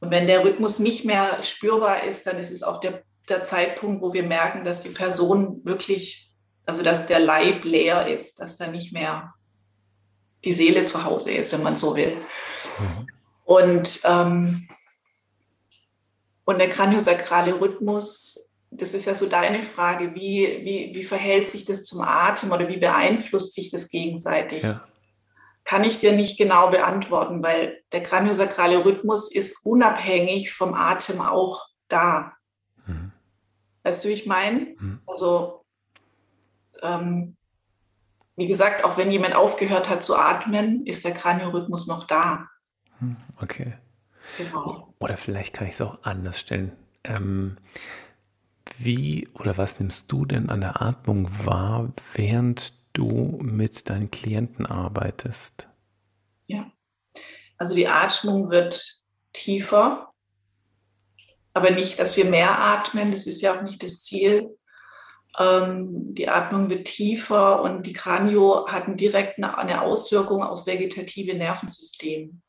Und 0.00 0.10
wenn 0.10 0.26
der 0.26 0.42
Rhythmus 0.42 0.78
nicht 0.78 1.04
mehr 1.04 1.42
spürbar 1.42 2.04
ist, 2.04 2.26
dann 2.26 2.38
ist 2.38 2.50
es 2.50 2.62
auch 2.62 2.80
der, 2.80 3.02
der 3.28 3.44
Zeitpunkt, 3.44 4.00
wo 4.00 4.12
wir 4.12 4.22
merken, 4.22 4.64
dass 4.64 4.82
die 4.82 4.88
Person 4.88 5.60
wirklich, 5.64 6.30
also 6.64 6.82
dass 6.82 7.06
der 7.06 7.20
Leib 7.20 7.64
leer 7.64 8.06
ist, 8.06 8.40
dass 8.40 8.56
da 8.56 8.68
nicht 8.68 8.92
mehr 8.92 9.34
die 10.44 10.52
Seele 10.52 10.86
zu 10.86 11.04
Hause 11.04 11.32
ist, 11.32 11.52
wenn 11.52 11.62
man 11.62 11.76
so 11.76 11.94
will. 11.94 12.16
Mhm. 12.78 13.06
Und, 13.44 14.00
ähm, 14.04 14.68
und 16.44 16.58
der 16.58 16.70
kraniosakrale 16.70 17.60
Rhythmus, 17.60 18.48
das 18.70 18.94
ist 18.94 19.04
ja 19.04 19.14
so 19.14 19.26
deine 19.26 19.62
Frage, 19.62 20.14
wie, 20.14 20.60
wie, 20.62 20.92
wie 20.94 21.02
verhält 21.02 21.48
sich 21.48 21.66
das 21.66 21.84
zum 21.84 22.00
Atem 22.00 22.50
oder 22.50 22.68
wie 22.68 22.78
beeinflusst 22.78 23.52
sich 23.52 23.70
das 23.70 23.88
gegenseitig? 23.90 24.62
Ja 24.62 24.87
kann 25.68 25.84
ich 25.84 26.00
dir 26.00 26.12
nicht 26.12 26.38
genau 26.38 26.70
beantworten, 26.70 27.42
weil 27.42 27.82
der 27.92 28.02
kraniosakrale 28.02 28.86
Rhythmus 28.86 29.30
ist 29.30 29.66
unabhängig 29.66 30.50
vom 30.50 30.72
Atem 30.72 31.20
auch 31.20 31.66
da. 31.88 32.32
Mhm. 32.86 33.12
Weißt 33.82 34.02
du, 34.02 34.08
wie 34.08 34.14
ich 34.14 34.24
meine? 34.24 34.74
Mhm. 34.78 35.02
Also, 35.06 35.66
ähm, 36.80 37.36
wie 38.36 38.46
gesagt, 38.46 38.82
auch 38.82 38.96
wenn 38.96 39.10
jemand 39.10 39.34
aufgehört 39.34 39.90
hat 39.90 40.02
zu 40.02 40.16
atmen, 40.16 40.86
ist 40.86 41.04
der 41.04 41.12
Kraniorhythmus 41.12 41.86
noch 41.86 42.06
da. 42.06 42.48
Mhm. 43.00 43.16
Okay. 43.38 43.74
Genau. 44.38 44.94
Oder 45.00 45.18
vielleicht 45.18 45.52
kann 45.54 45.68
ich 45.68 45.74
es 45.74 45.82
auch 45.82 45.98
anders 46.02 46.40
stellen. 46.40 46.72
Ähm, 47.04 47.58
wie 48.78 49.28
oder 49.34 49.58
was 49.58 49.78
nimmst 49.78 50.10
du 50.10 50.24
denn 50.24 50.48
an 50.48 50.62
der 50.62 50.80
Atmung 50.80 51.28
wahr, 51.44 51.92
während 52.14 52.72
du 52.98 53.38
mit 53.40 53.88
deinen 53.88 54.10
Klienten 54.10 54.66
arbeitest? 54.66 55.68
Ja. 56.46 56.70
Also 57.56 57.74
die 57.74 57.88
Atmung 57.88 58.50
wird 58.50 59.02
tiefer, 59.32 60.12
aber 61.54 61.70
nicht, 61.70 61.98
dass 61.98 62.16
wir 62.16 62.24
mehr 62.24 62.58
atmen, 62.58 63.12
das 63.12 63.26
ist 63.26 63.40
ja 63.40 63.56
auch 63.56 63.62
nicht 63.62 63.82
das 63.82 64.02
Ziel. 64.02 64.56
Ähm, 65.38 66.14
die 66.14 66.28
Atmung 66.28 66.70
wird 66.70 66.86
tiefer 66.86 67.62
und 67.62 67.84
die 67.86 67.92
Kranio 67.92 68.68
hat 68.68 68.84
direkt 69.00 69.42
eine 69.42 69.82
Auswirkung 69.82 70.42
aufs 70.42 70.66
vegetative 70.66 71.34
Nervensystem. 71.34 72.40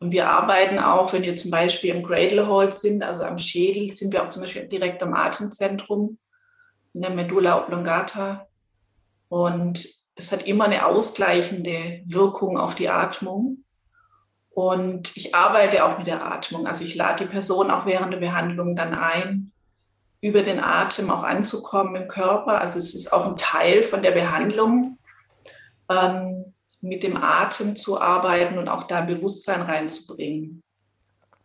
Und 0.00 0.12
wir 0.12 0.28
arbeiten 0.30 0.78
auch, 0.78 1.12
wenn 1.12 1.22
wir 1.22 1.36
zum 1.36 1.50
Beispiel 1.50 1.94
im 1.94 2.02
Cradle 2.02 2.48
Hold 2.48 2.74
sind, 2.74 3.02
also 3.02 3.22
am 3.22 3.38
Schädel, 3.38 3.92
sind 3.92 4.12
wir 4.12 4.22
auch 4.22 4.30
zum 4.30 4.42
Beispiel 4.42 4.66
direkt 4.66 5.02
am 5.02 5.12
Atemzentrum, 5.12 6.18
in 6.94 7.02
der 7.02 7.10
Medulla 7.10 7.62
oblongata. 7.62 8.48
Und 9.30 9.88
es 10.16 10.32
hat 10.32 10.46
immer 10.46 10.64
eine 10.64 10.84
ausgleichende 10.86 12.02
Wirkung 12.04 12.58
auf 12.58 12.74
die 12.74 12.88
Atmung. 12.88 13.64
Und 14.50 15.16
ich 15.16 15.34
arbeite 15.36 15.84
auch 15.84 15.98
mit 15.98 16.08
der 16.08 16.26
Atmung. 16.26 16.66
Also 16.66 16.84
ich 16.84 16.96
lade 16.96 17.24
die 17.24 17.30
Person 17.30 17.70
auch 17.70 17.86
während 17.86 18.12
der 18.12 18.18
Behandlung 18.18 18.74
dann 18.74 18.92
ein, 18.92 19.52
über 20.20 20.42
den 20.42 20.58
Atem 20.58 21.10
auch 21.10 21.22
anzukommen 21.22 21.94
im 21.94 22.08
Körper. 22.08 22.60
Also 22.60 22.78
es 22.78 22.92
ist 22.92 23.12
auch 23.12 23.24
ein 23.24 23.36
Teil 23.36 23.82
von 23.82 24.02
der 24.02 24.10
Behandlung, 24.10 24.98
ähm, 25.88 26.52
mit 26.82 27.04
dem 27.04 27.16
Atem 27.16 27.76
zu 27.76 28.00
arbeiten 28.00 28.58
und 28.58 28.68
auch 28.68 28.84
da 28.84 29.02
Bewusstsein 29.02 29.62
reinzubringen. 29.62 30.60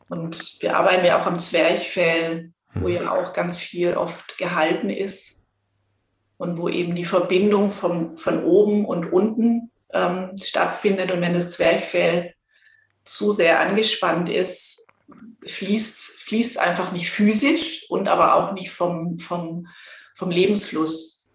Und 0.09 0.57
wir 0.61 0.75
arbeiten 0.75 1.05
ja 1.05 1.21
auch 1.21 1.27
am 1.27 1.39
Zwerchfell, 1.39 2.51
wo 2.73 2.87
mhm. 2.87 2.95
ja 2.95 3.11
auch 3.11 3.31
ganz 3.31 3.59
viel 3.59 3.95
oft 3.95 4.39
gehalten 4.39 4.89
ist 4.89 5.35
und 6.37 6.57
wo 6.57 6.69
eben 6.69 6.95
die 6.95 7.05
Verbindung 7.05 7.71
vom, 7.71 8.17
von 8.17 8.43
oben 8.43 8.85
und 8.85 9.11
unten 9.11 9.71
ähm, 9.93 10.31
stattfindet. 10.41 11.11
Und 11.11 11.21
wenn 11.21 11.33
das 11.33 11.51
Zwerchfell 11.51 12.33
zu 13.03 13.31
sehr 13.31 13.59
angespannt 13.59 14.29
ist, 14.29 14.87
fließt, 15.45 15.95
fließt 15.95 16.57
einfach 16.57 16.91
nicht 16.91 17.09
physisch 17.09 17.85
und 17.89 18.07
aber 18.07 18.35
auch 18.35 18.53
nicht 18.53 18.71
vom, 18.71 19.17
vom, 19.17 19.67
vom 20.15 20.31
Lebensfluss. 20.31 21.29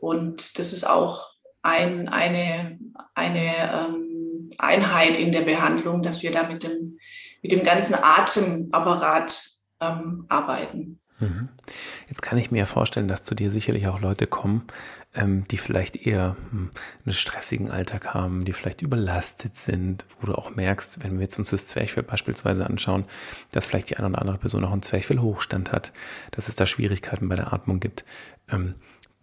Und 0.00 0.58
das 0.58 0.72
ist 0.72 0.84
auch 0.84 1.30
ein, 1.62 2.08
eine, 2.08 2.78
eine 3.14 3.54
ähm, 3.72 4.50
Einheit 4.58 5.16
in 5.16 5.32
der 5.32 5.42
Behandlung, 5.42 6.02
dass 6.02 6.22
wir 6.22 6.32
da 6.32 6.48
mit 6.48 6.64
dem, 6.64 6.98
mit 7.40 7.52
dem 7.52 7.62
ganzen 7.62 7.94
Atemapparat 7.94 9.44
ähm, 9.80 10.26
arbeiten. 10.28 11.00
Mhm. 11.22 11.48
Jetzt 12.08 12.20
kann 12.20 12.36
ich 12.36 12.50
mir 12.50 12.58
ja 12.58 12.66
vorstellen, 12.66 13.08
dass 13.08 13.22
zu 13.22 13.34
dir 13.34 13.50
sicherlich 13.50 13.86
auch 13.86 14.00
Leute 14.00 14.26
kommen, 14.26 14.64
ähm, 15.14 15.46
die 15.48 15.56
vielleicht 15.56 15.94
eher 15.96 16.36
hm, 16.50 16.70
einen 17.04 17.12
stressigen 17.12 17.70
Alltag 17.70 18.12
haben, 18.12 18.44
die 18.44 18.52
vielleicht 18.52 18.82
überlastet 18.82 19.56
sind, 19.56 20.04
wo 20.20 20.26
du 20.26 20.34
auch 20.34 20.54
merkst, 20.54 21.02
wenn 21.04 21.14
wir 21.14 21.22
jetzt 21.22 21.38
uns 21.38 21.50
das 21.50 21.66
Zwerchfell 21.66 22.02
beispielsweise 22.02 22.66
anschauen, 22.66 23.04
dass 23.52 23.66
vielleicht 23.66 23.90
die 23.90 23.96
eine 23.96 24.08
oder 24.08 24.20
andere 24.20 24.38
Person 24.38 24.64
auch 24.64 24.72
einen 24.72 24.82
Zwerchfellhochstand 24.82 25.70
hat, 25.70 25.92
dass 26.32 26.48
es 26.48 26.56
da 26.56 26.66
Schwierigkeiten 26.66 27.28
bei 27.28 27.36
der 27.36 27.52
Atmung 27.52 27.78
gibt. 27.78 28.04
Ähm, 28.48 28.74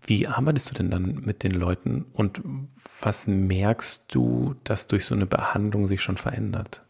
wie 0.05 0.27
arbeitest 0.27 0.71
du 0.71 0.75
denn 0.75 0.89
dann 0.89 1.21
mit 1.25 1.43
den 1.43 1.51
Leuten 1.51 2.05
und 2.13 2.41
was 3.01 3.27
merkst 3.27 4.05
du, 4.07 4.55
dass 4.63 4.87
durch 4.87 5.05
so 5.05 5.15
eine 5.15 5.25
Behandlung 5.25 5.87
sich 5.87 6.01
schon 6.01 6.17
verändert? 6.17 6.81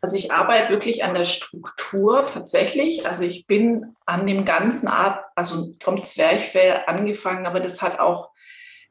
Also 0.00 0.16
ich 0.16 0.32
arbeite 0.32 0.70
wirklich 0.70 1.04
an 1.04 1.14
der 1.14 1.24
Struktur 1.24 2.26
tatsächlich. 2.26 3.06
Also 3.06 3.24
ich 3.24 3.46
bin 3.46 3.96
an 4.06 4.26
dem 4.26 4.44
ganzen 4.44 4.88
Art, 4.88 5.24
also 5.34 5.74
vom 5.82 6.04
Zwerchfell 6.04 6.82
angefangen, 6.86 7.46
aber 7.46 7.60
das 7.60 7.82
hat 7.82 7.98
auch, 7.98 8.30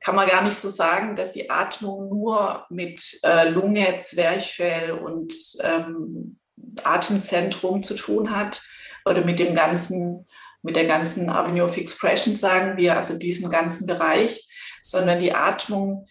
kann 0.01 0.15
man 0.15 0.27
gar 0.27 0.43
nicht 0.43 0.57
so 0.57 0.67
sagen, 0.67 1.15
dass 1.15 1.31
die 1.31 1.49
Atmung 1.49 2.09
nur 2.09 2.65
mit 2.69 3.19
äh, 3.23 3.49
Lunge, 3.49 3.97
Zwerchfell 3.97 4.91
und 4.91 5.33
ähm, 5.61 6.39
Atemzentrum 6.83 7.83
zu 7.83 7.95
tun 7.95 8.35
hat 8.35 8.61
oder 9.05 9.23
mit 9.23 9.39
dem 9.39 9.55
ganzen 9.55 10.27
mit 10.63 10.75
der 10.75 10.85
ganzen 10.85 11.29
Avenue 11.29 11.63
of 11.63 11.77
Expression 11.77 12.33
sagen 12.33 12.77
wir, 12.77 12.97
also 12.97 13.17
diesem 13.17 13.49
ganzen 13.49 13.87
Bereich, 13.87 14.47
sondern 14.81 15.19
die 15.19 15.33
Atmung, 15.33 16.07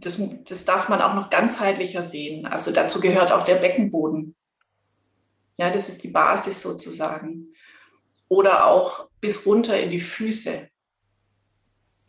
das, 0.00 0.20
das 0.44 0.64
darf 0.64 0.88
man 0.88 1.00
auch 1.00 1.14
noch 1.14 1.30
ganzheitlicher 1.30 2.04
sehen. 2.04 2.46
Also 2.46 2.70
dazu 2.70 3.00
gehört 3.00 3.32
auch 3.32 3.44
der 3.44 3.56
Beckenboden. 3.56 4.34
Ja, 5.56 5.70
das 5.70 5.88
ist 5.88 6.02
die 6.02 6.08
Basis 6.08 6.60
sozusagen. 6.60 7.54
Oder 8.28 8.66
auch 8.66 9.08
bis 9.20 9.46
runter 9.46 9.78
in 9.78 9.90
die 9.90 10.00
Füße. 10.00 10.68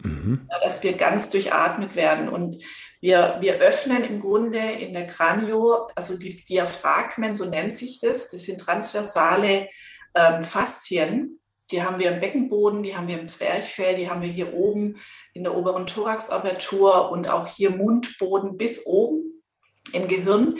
Mhm. 0.03 0.47
Ja, 0.49 0.59
dass 0.59 0.83
wir 0.83 0.93
ganz 0.93 1.29
durchatmet 1.29 1.95
werden. 1.95 2.29
Und 2.29 2.63
wir, 2.99 3.37
wir 3.39 3.55
öffnen 3.55 4.03
im 4.03 4.19
Grunde 4.19 4.59
in 4.59 4.93
der 4.93 5.07
Kranio, 5.07 5.87
also 5.95 6.17
die 6.17 6.43
Diaphragmen, 6.43 7.35
so 7.35 7.45
nennt 7.45 7.73
sich 7.73 7.99
das, 7.99 8.29
das 8.29 8.43
sind 8.43 8.59
transversale 8.59 9.69
ähm, 10.13 10.41
Faszien. 10.41 11.39
Die 11.71 11.83
haben 11.83 11.99
wir 11.99 12.11
im 12.11 12.19
Beckenboden, 12.19 12.83
die 12.83 12.95
haben 12.95 13.07
wir 13.07 13.19
im 13.19 13.27
Zwerchfell, 13.27 13.95
die 13.95 14.09
haben 14.09 14.21
wir 14.21 14.29
hier 14.29 14.53
oben 14.53 14.97
in 15.33 15.43
der 15.43 15.55
oberen 15.55 15.85
Thoraxapertur 15.85 17.11
und 17.11 17.27
auch 17.27 17.47
hier 17.47 17.71
Mundboden 17.71 18.57
bis 18.57 18.85
oben 18.85 19.43
im 19.91 20.07
Gehirn. 20.07 20.57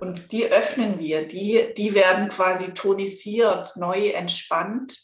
Und 0.00 0.32
die 0.32 0.46
öffnen 0.46 0.98
wir, 0.98 1.26
die, 1.26 1.72
die 1.76 1.94
werden 1.94 2.28
quasi 2.28 2.72
tonisiert, 2.72 3.76
neu 3.76 4.08
entspannt, 4.10 5.00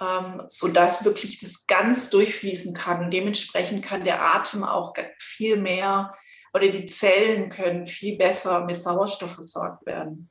ähm, 0.00 0.42
sodass 0.48 1.04
wirklich 1.04 1.38
das 1.40 1.66
ganz 1.66 2.10
durchfließen 2.10 2.74
kann. 2.74 3.04
Und 3.04 3.10
dementsprechend 3.10 3.84
kann 3.84 4.04
der 4.04 4.22
Atem 4.34 4.64
auch 4.64 4.94
viel 5.18 5.56
mehr 5.56 6.14
oder 6.54 6.68
die 6.68 6.86
Zellen 6.86 7.48
können 7.48 7.86
viel 7.86 8.16
besser 8.18 8.64
mit 8.64 8.80
Sauerstoff 8.80 9.32
versorgt 9.32 9.86
werden. 9.86 10.28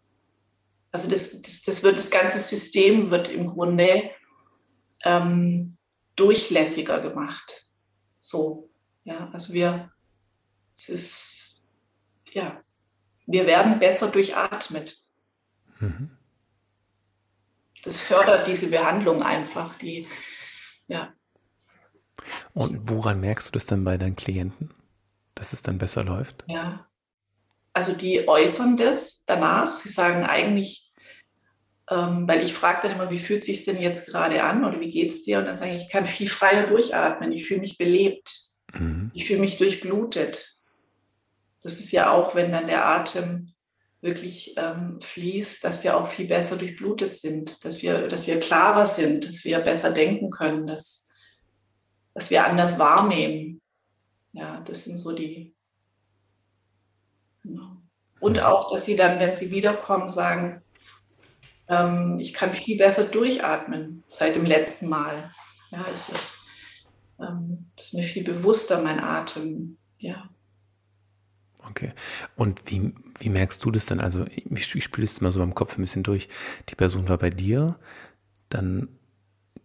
Also 0.91 1.09
das, 1.09 1.41
das, 1.41 1.63
das 1.63 1.83
wird, 1.83 1.97
das 1.97 2.11
ganze 2.11 2.39
System 2.39 3.11
wird 3.11 3.29
im 3.29 3.47
Grunde 3.47 4.11
ähm, 5.03 5.77
durchlässiger 6.15 6.99
gemacht. 6.99 7.65
So, 8.19 8.69
ja, 9.03 9.29
also 9.33 9.53
wir, 9.53 9.91
es 10.77 10.89
ist, 10.89 11.63
ja, 12.31 12.61
wir 13.25 13.45
werden 13.45 13.79
besser 13.79 14.11
durchatmet. 14.11 14.97
Mhm. 15.79 16.17
Das 17.83 18.01
fördert 18.01 18.47
diese 18.47 18.69
Behandlung 18.69 19.23
einfach, 19.23 19.75
die, 19.75 20.07
ja. 20.87 21.13
Und 22.53 22.89
woran 22.89 23.19
merkst 23.19 23.47
du 23.47 23.51
das 23.53 23.65
dann 23.65 23.83
bei 23.83 23.97
deinen 23.97 24.15
Klienten, 24.15 24.71
dass 25.33 25.53
es 25.53 25.63
dann 25.63 25.79
besser 25.79 26.03
läuft? 26.03 26.43
Ja, 26.47 26.87
also 27.73 27.93
die 27.93 28.27
äußern 28.27 28.77
das 28.77 29.23
danach. 29.25 29.77
Sie 29.77 29.89
sagen 29.89 30.23
eigentlich, 30.23 30.90
ähm, 31.91 32.25
weil 32.25 32.41
ich 32.41 32.53
frage 32.53 32.87
dann 32.87 32.95
immer, 32.95 33.11
wie 33.11 33.19
fühlt 33.19 33.43
sich 33.43 33.65
denn 33.65 33.79
jetzt 33.79 34.07
gerade 34.07 34.41
an 34.43 34.63
oder 34.63 34.79
wie 34.79 34.89
geht 34.89 35.11
es 35.11 35.23
dir? 35.23 35.39
Und 35.39 35.45
dann 35.45 35.57
sage 35.57 35.75
ich, 35.75 35.83
ich 35.83 35.89
kann 35.89 36.05
viel 36.05 36.29
freier 36.29 36.65
durchatmen, 36.65 37.33
ich 37.33 37.45
fühle 37.45 37.59
mich 37.59 37.77
belebt, 37.77 38.33
mhm. 38.73 39.11
ich 39.13 39.27
fühle 39.27 39.41
mich 39.41 39.57
durchblutet. 39.57 40.55
Das 41.61 41.79
ist 41.79 41.91
ja 41.91 42.09
auch, 42.09 42.33
wenn 42.33 42.53
dann 42.53 42.67
der 42.67 42.87
Atem 42.87 43.53
wirklich 43.99 44.55
ähm, 44.57 44.99
fließt, 45.01 45.65
dass 45.65 45.83
wir 45.83 45.97
auch 45.97 46.07
viel 46.07 46.27
besser 46.27 46.55
durchblutet 46.55 47.13
sind, 47.13 47.63
dass 47.63 47.81
wir, 47.81 48.07
dass 48.07 48.25
wir 48.25 48.39
klarer 48.39 48.85
sind, 48.85 49.27
dass 49.27 49.43
wir 49.43 49.59
besser 49.59 49.91
denken 49.91 50.31
können, 50.31 50.67
dass, 50.67 51.09
dass 52.13 52.31
wir 52.31 52.45
anders 52.45 52.79
wahrnehmen. 52.79 53.61
Ja, 54.31 54.61
das 54.61 54.85
sind 54.85 54.95
so 54.95 55.11
die. 55.11 55.53
Genau. 57.43 57.81
Und 58.21 58.39
auch, 58.39 58.71
dass 58.71 58.85
sie 58.85 58.95
dann, 58.95 59.19
wenn 59.19 59.33
sie 59.33 59.51
wiederkommen, 59.51 60.09
sagen, 60.09 60.63
ähm, 61.71 62.19
ich 62.19 62.33
kann 62.33 62.53
viel 62.53 62.77
besser 62.77 63.05
durchatmen 63.05 64.03
seit 64.07 64.35
dem 64.35 64.45
letzten 64.45 64.89
Mal. 64.89 65.31
Ja, 65.71 65.85
ich, 65.89 66.15
ähm, 67.19 67.69
das 67.77 67.87
ist 67.87 67.93
mir 67.93 68.03
viel 68.03 68.23
bewusster, 68.23 68.81
mein 68.81 68.99
Atem. 68.99 69.77
Ja. 69.97 70.29
Okay. 71.69 71.93
Und 72.35 72.69
wie, 72.69 72.93
wie 73.19 73.29
merkst 73.29 73.63
du 73.63 73.71
das 73.71 73.85
dann? 73.85 74.01
Also, 74.01 74.25
ich, 74.27 74.75
ich 74.75 74.83
spiele 74.83 75.05
es 75.05 75.21
mal 75.21 75.31
so 75.31 75.39
beim 75.39 75.55
Kopf 75.55 75.77
ein 75.77 75.81
bisschen 75.81 76.03
durch. 76.03 76.27
Die 76.69 76.75
Person 76.75 77.07
war 77.07 77.17
bei 77.17 77.29
dir, 77.29 77.79
dann 78.49 78.89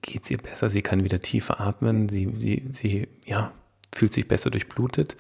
geht 0.03 0.25
es 0.25 0.31
ihr 0.31 0.39
besser, 0.39 0.69
sie 0.69 0.83
kann 0.83 1.03
wieder 1.03 1.19
tiefer 1.19 1.61
atmen, 1.61 2.09
sie, 2.09 2.33
sie, 2.39 2.69
sie 2.71 3.09
ja, 3.25 3.53
fühlt 3.93 4.13
sich 4.13 4.29
besser 4.29 4.51
durchblutet. 4.51 5.17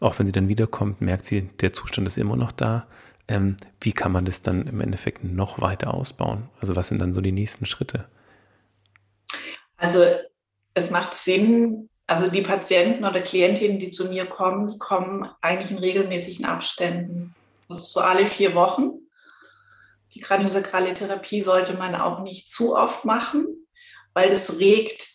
Auch 0.00 0.18
wenn 0.18 0.24
sie 0.24 0.32
dann 0.32 0.48
wiederkommt, 0.48 1.02
merkt 1.02 1.26
sie, 1.26 1.42
der 1.60 1.74
Zustand 1.74 2.06
ist 2.06 2.16
immer 2.16 2.36
noch 2.36 2.52
da. 2.52 2.86
Ähm, 3.30 3.56
wie 3.80 3.92
kann 3.92 4.10
man 4.10 4.24
das 4.24 4.42
dann 4.42 4.66
im 4.66 4.80
Endeffekt 4.80 5.22
noch 5.22 5.60
weiter 5.60 5.94
ausbauen? 5.94 6.48
Also 6.60 6.74
was 6.74 6.88
sind 6.88 6.98
dann 6.98 7.14
so 7.14 7.20
die 7.20 7.30
nächsten 7.30 7.64
Schritte? 7.64 8.06
Also 9.76 10.04
es 10.74 10.90
macht 10.90 11.14
Sinn, 11.14 11.88
also 12.08 12.28
die 12.28 12.42
Patienten 12.42 13.04
oder 13.04 13.20
Klientinnen, 13.20 13.78
die 13.78 13.90
zu 13.90 14.06
mir 14.06 14.26
kommen, 14.26 14.80
kommen 14.80 15.30
eigentlich 15.42 15.70
in 15.70 15.78
regelmäßigen 15.78 16.44
Abständen. 16.44 17.36
Also 17.68 17.82
so 17.82 18.00
alle 18.00 18.26
vier 18.26 18.56
Wochen. 18.56 18.94
Die 20.12 20.20
kraniosakrale 20.20 20.92
Therapie 20.92 21.40
sollte 21.40 21.74
man 21.74 21.94
auch 21.94 22.24
nicht 22.24 22.50
zu 22.50 22.76
oft 22.76 23.04
machen, 23.04 23.46
weil 24.12 24.28
das 24.28 24.58
regt, 24.58 25.06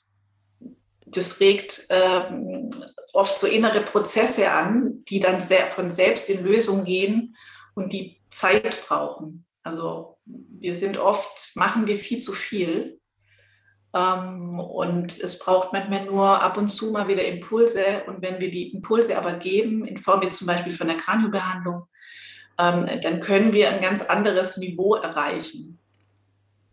das 1.06 1.42
regt 1.42 1.88
ähm, 1.90 2.70
oft 3.12 3.38
so 3.42 3.46
innere 3.46 3.82
Prozesse 3.82 4.50
an, 4.50 5.04
die 5.10 5.20
dann 5.20 5.42
sehr 5.42 5.66
von 5.66 5.92
selbst 5.92 6.30
in 6.30 6.46
Lösung 6.46 6.86
gehen 6.86 7.36
und 7.76 7.94
die 7.94 8.20
Zeit 8.30 8.86
brauchen. 8.88 9.46
Also 9.64 10.18
wir 10.26 10.76
sind 10.76 10.98
oft, 10.98 11.56
machen 11.56 11.88
wir 11.88 11.98
viel 11.98 12.22
zu 12.22 12.34
viel 12.34 13.00
ähm, 13.96 14.60
und 14.60 15.20
es 15.20 15.40
braucht 15.40 15.72
manchmal 15.72 16.06
nur 16.06 16.42
ab 16.42 16.58
und 16.58 16.70
zu 16.70 16.92
mal 16.92 17.08
wieder 17.08 17.26
Impulse. 17.26 18.04
Und 18.08 18.22
wenn 18.22 18.40
wir 18.40 18.52
die 18.52 18.74
Impulse 18.74 19.18
aber 19.18 19.34
geben, 19.34 19.86
in 19.86 19.98
Form 19.98 20.22
jetzt 20.22 20.38
zum 20.40 20.48
Beispiel 20.48 20.74
von 20.74 20.88
der 20.88 20.98
Kraniobehandlung, 20.98 21.88
ähm, 22.58 22.90
dann 23.02 23.22
können 23.22 23.54
wir 23.54 23.70
ein 23.70 23.82
ganz 23.82 24.02
anderes 24.02 24.58
Niveau 24.58 24.96
erreichen. 24.96 25.80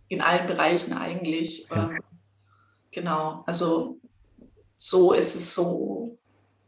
In 0.09 0.21
allen 0.21 0.47
Bereichen 0.47 0.93
eigentlich. 0.93 1.69
Ja. 1.71 1.91
Ähm, 1.91 2.01
genau, 2.91 3.45
also 3.47 3.99
so 4.75 5.13
ist 5.13 5.35
es 5.35 5.55
so, 5.55 6.19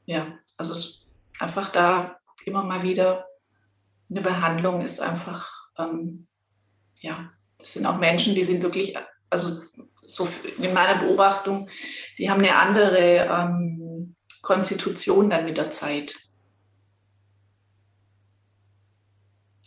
ja, 0.06 0.38
also 0.56 0.72
es 0.72 0.78
ist 0.78 1.06
einfach 1.38 1.70
da 1.70 2.18
immer 2.44 2.62
mal 2.62 2.82
wieder 2.82 3.26
eine 4.10 4.20
Behandlung 4.20 4.80
ist 4.82 5.00
einfach, 5.00 5.68
ähm, 5.78 6.26
ja, 7.00 7.30
das 7.58 7.72
sind 7.72 7.86
auch 7.86 7.98
Menschen, 7.98 8.34
die 8.34 8.44
sind 8.44 8.62
wirklich, 8.62 8.96
also 9.30 9.62
so 10.02 10.28
in 10.58 10.72
meiner 10.74 10.98
Beobachtung, 11.00 11.68
die 12.18 12.30
haben 12.30 12.40
eine 12.40 12.56
andere 12.56 13.26
ähm, 13.30 14.14
Konstitution 14.42 15.30
dann 15.30 15.46
mit 15.46 15.56
der 15.56 15.70
Zeit. 15.70 16.14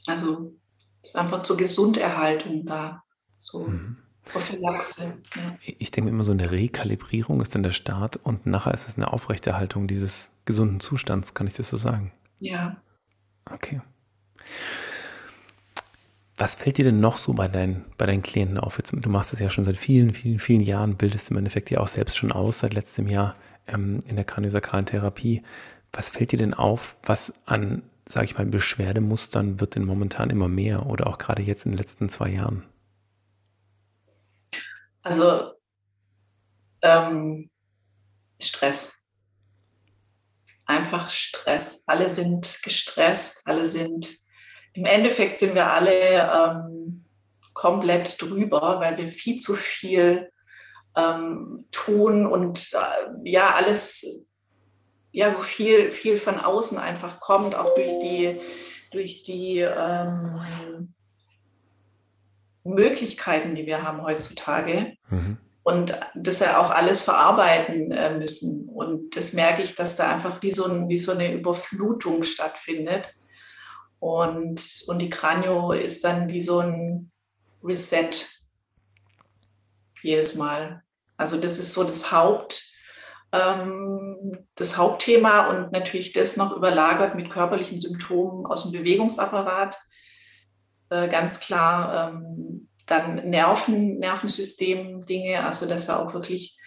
Also 0.06 0.56
es 1.02 1.10
ist 1.10 1.16
einfach 1.16 1.44
zur 1.44 1.58
Gesunderhaltung 1.58 2.66
da, 2.66 3.04
so 3.40 3.68
mhm. 3.68 3.98
Prophylaxe. 4.24 5.18
Ja. 5.36 5.58
Ich 5.64 5.92
denke 5.92 6.10
immer 6.10 6.24
so 6.24 6.32
eine 6.32 6.52
Rekalibrierung 6.52 7.42
ist 7.42 7.56
dann 7.56 7.64
der 7.64 7.72
Start 7.72 8.18
und 8.18 8.46
nachher 8.46 8.74
ist 8.74 8.88
es 8.88 8.98
eine 8.98 9.12
Aufrechterhaltung 9.12 9.88
dieses 9.88 10.32
gesunden 10.46 10.80
Zustands, 10.80 11.34
kann 11.34 11.48
ich 11.48 11.54
das 11.54 11.70
so 11.70 11.78
sagen? 11.78 12.12
Ja. 12.40 12.78
Okay. 13.46 13.82
Was 16.38 16.56
fällt 16.56 16.78
dir 16.78 16.86
denn 16.86 17.00
noch 17.00 17.18
so 17.18 17.34
bei 17.34 17.48
deinen, 17.48 17.86
bei 17.98 18.06
deinen 18.06 18.22
Klienten 18.22 18.60
auf? 18.60 18.78
Jetzt, 18.78 18.94
du 18.94 19.10
machst 19.10 19.34
es 19.34 19.40
ja 19.40 19.50
schon 19.50 19.64
seit 19.64 19.76
vielen, 19.76 20.14
vielen, 20.14 20.40
vielen 20.40 20.62
Jahren, 20.62 20.96
bildest 20.96 21.32
im 21.32 21.38
Endeffekt 21.38 21.72
ja 21.72 21.80
auch 21.80 21.88
selbst 21.88 22.16
schon 22.16 22.32
aus, 22.32 22.60
seit 22.60 22.76
letztem 22.76 23.08
Jahr 23.08 23.36
ähm, 23.66 24.02
in 24.08 24.16
der 24.16 24.26
kraniosakralen 24.26 24.86
Therapie. 24.86 25.42
Was 25.92 26.12
fällt 26.12 26.32
dir 26.32 26.38
denn 26.38 26.54
auf, 26.54 26.96
was 27.02 27.34
an, 27.46 27.82
sage 28.08 28.26
ich 28.26 28.38
mal, 28.38 28.46
Beschwerdemustern 28.46 29.60
wird 29.60 29.76
denn 29.76 29.84
momentan 29.84 30.30
immer 30.30 30.48
mehr 30.48 30.86
oder 30.86 31.08
auch 31.08 31.18
gerade 31.18 31.42
jetzt 31.42 31.66
in 31.66 31.72
den 31.72 31.80
letzten 31.80 32.08
zwei 32.10 32.30
Jahren? 32.30 32.64
Also 35.02 35.54
ähm, 36.84 37.50
Stress. 38.40 39.10
Einfach 40.68 41.10
Stress. 41.10 41.84
Alle 41.88 42.10
sind 42.10 42.60
gestresst, 42.62 43.42
alle 43.46 43.66
sind 43.66 44.27
im 44.78 44.86
Endeffekt 44.86 45.40
sind 45.40 45.56
wir 45.56 45.72
alle 45.74 45.92
ähm, 45.92 47.04
komplett 47.54 48.22
drüber, 48.22 48.80
weil 48.80 48.96
wir 49.00 49.08
viel 49.08 49.40
zu 49.40 49.56
viel 49.56 50.32
ähm, 50.96 51.66
tun 51.72 52.28
und 52.28 52.72
äh, 52.74 53.30
ja, 53.30 53.56
alles, 53.56 54.06
ja, 55.12 55.32
so 55.32 55.40
viel, 55.40 55.90
viel 55.90 56.18
von 56.18 56.40
außen 56.40 56.78
einfach 56.78 57.20
kommt, 57.20 57.56
auch 57.56 57.74
durch 57.74 58.00
die, 58.02 58.40
durch 58.92 59.24
die 59.24 59.62
ähm, 59.62 60.94
Möglichkeiten, 62.64 63.56
die 63.56 63.66
wir 63.66 63.82
haben 63.82 64.04
heutzutage. 64.04 64.94
Mhm. 65.10 65.40
Und 65.64 66.00
das 66.14 66.40
ja 66.40 66.60
auch 66.60 66.70
alles 66.70 67.02
verarbeiten 67.02 67.92
äh, 67.92 68.16
müssen. 68.16 68.70
Und 68.70 69.18
das 69.18 69.34
merke 69.34 69.64
ich, 69.64 69.74
dass 69.74 69.96
da 69.96 70.08
einfach 70.08 70.44
wie 70.44 70.52
so, 70.52 70.66
ein, 70.66 70.88
wie 70.88 71.00
so 71.00 71.14
eine 71.14 71.34
Überflutung 71.34 72.22
stattfindet. 72.22 73.16
Und, 74.00 74.84
und 74.88 75.00
die 75.00 75.10
Kranio 75.10 75.72
ist 75.72 76.04
dann 76.04 76.30
wie 76.30 76.42
so 76.42 76.60
ein 76.60 77.12
Reset. 77.64 78.10
jedes 80.04 80.36
Mal. 80.36 80.84
Also 81.18 81.40
das 81.40 81.58
ist 81.58 81.74
so 81.74 81.84
das 81.84 82.12
Haupt, 82.12 82.72
ähm, 83.32 84.48
das 84.56 84.78
Hauptthema 84.78 85.48
und 85.48 85.72
natürlich 85.72 86.14
das 86.14 86.38
noch 86.38 86.56
überlagert 86.56 87.16
mit 87.16 87.32
körperlichen 87.32 87.80
Symptomen 87.80 88.46
aus 88.46 88.64
dem 88.64 88.72
Bewegungsapparat. 88.72 89.76
Äh, 90.90 91.10
ganz 91.10 91.40
klar 91.40 92.12
ähm, 92.14 92.70
dann 92.86 93.30
Nerven, 93.30 93.98
Nervensystem-Dinge, 94.00 95.44
also 95.44 95.68
dass 95.68 95.88
da 95.88 96.00
auch 96.00 96.14
wirklich 96.14 96.58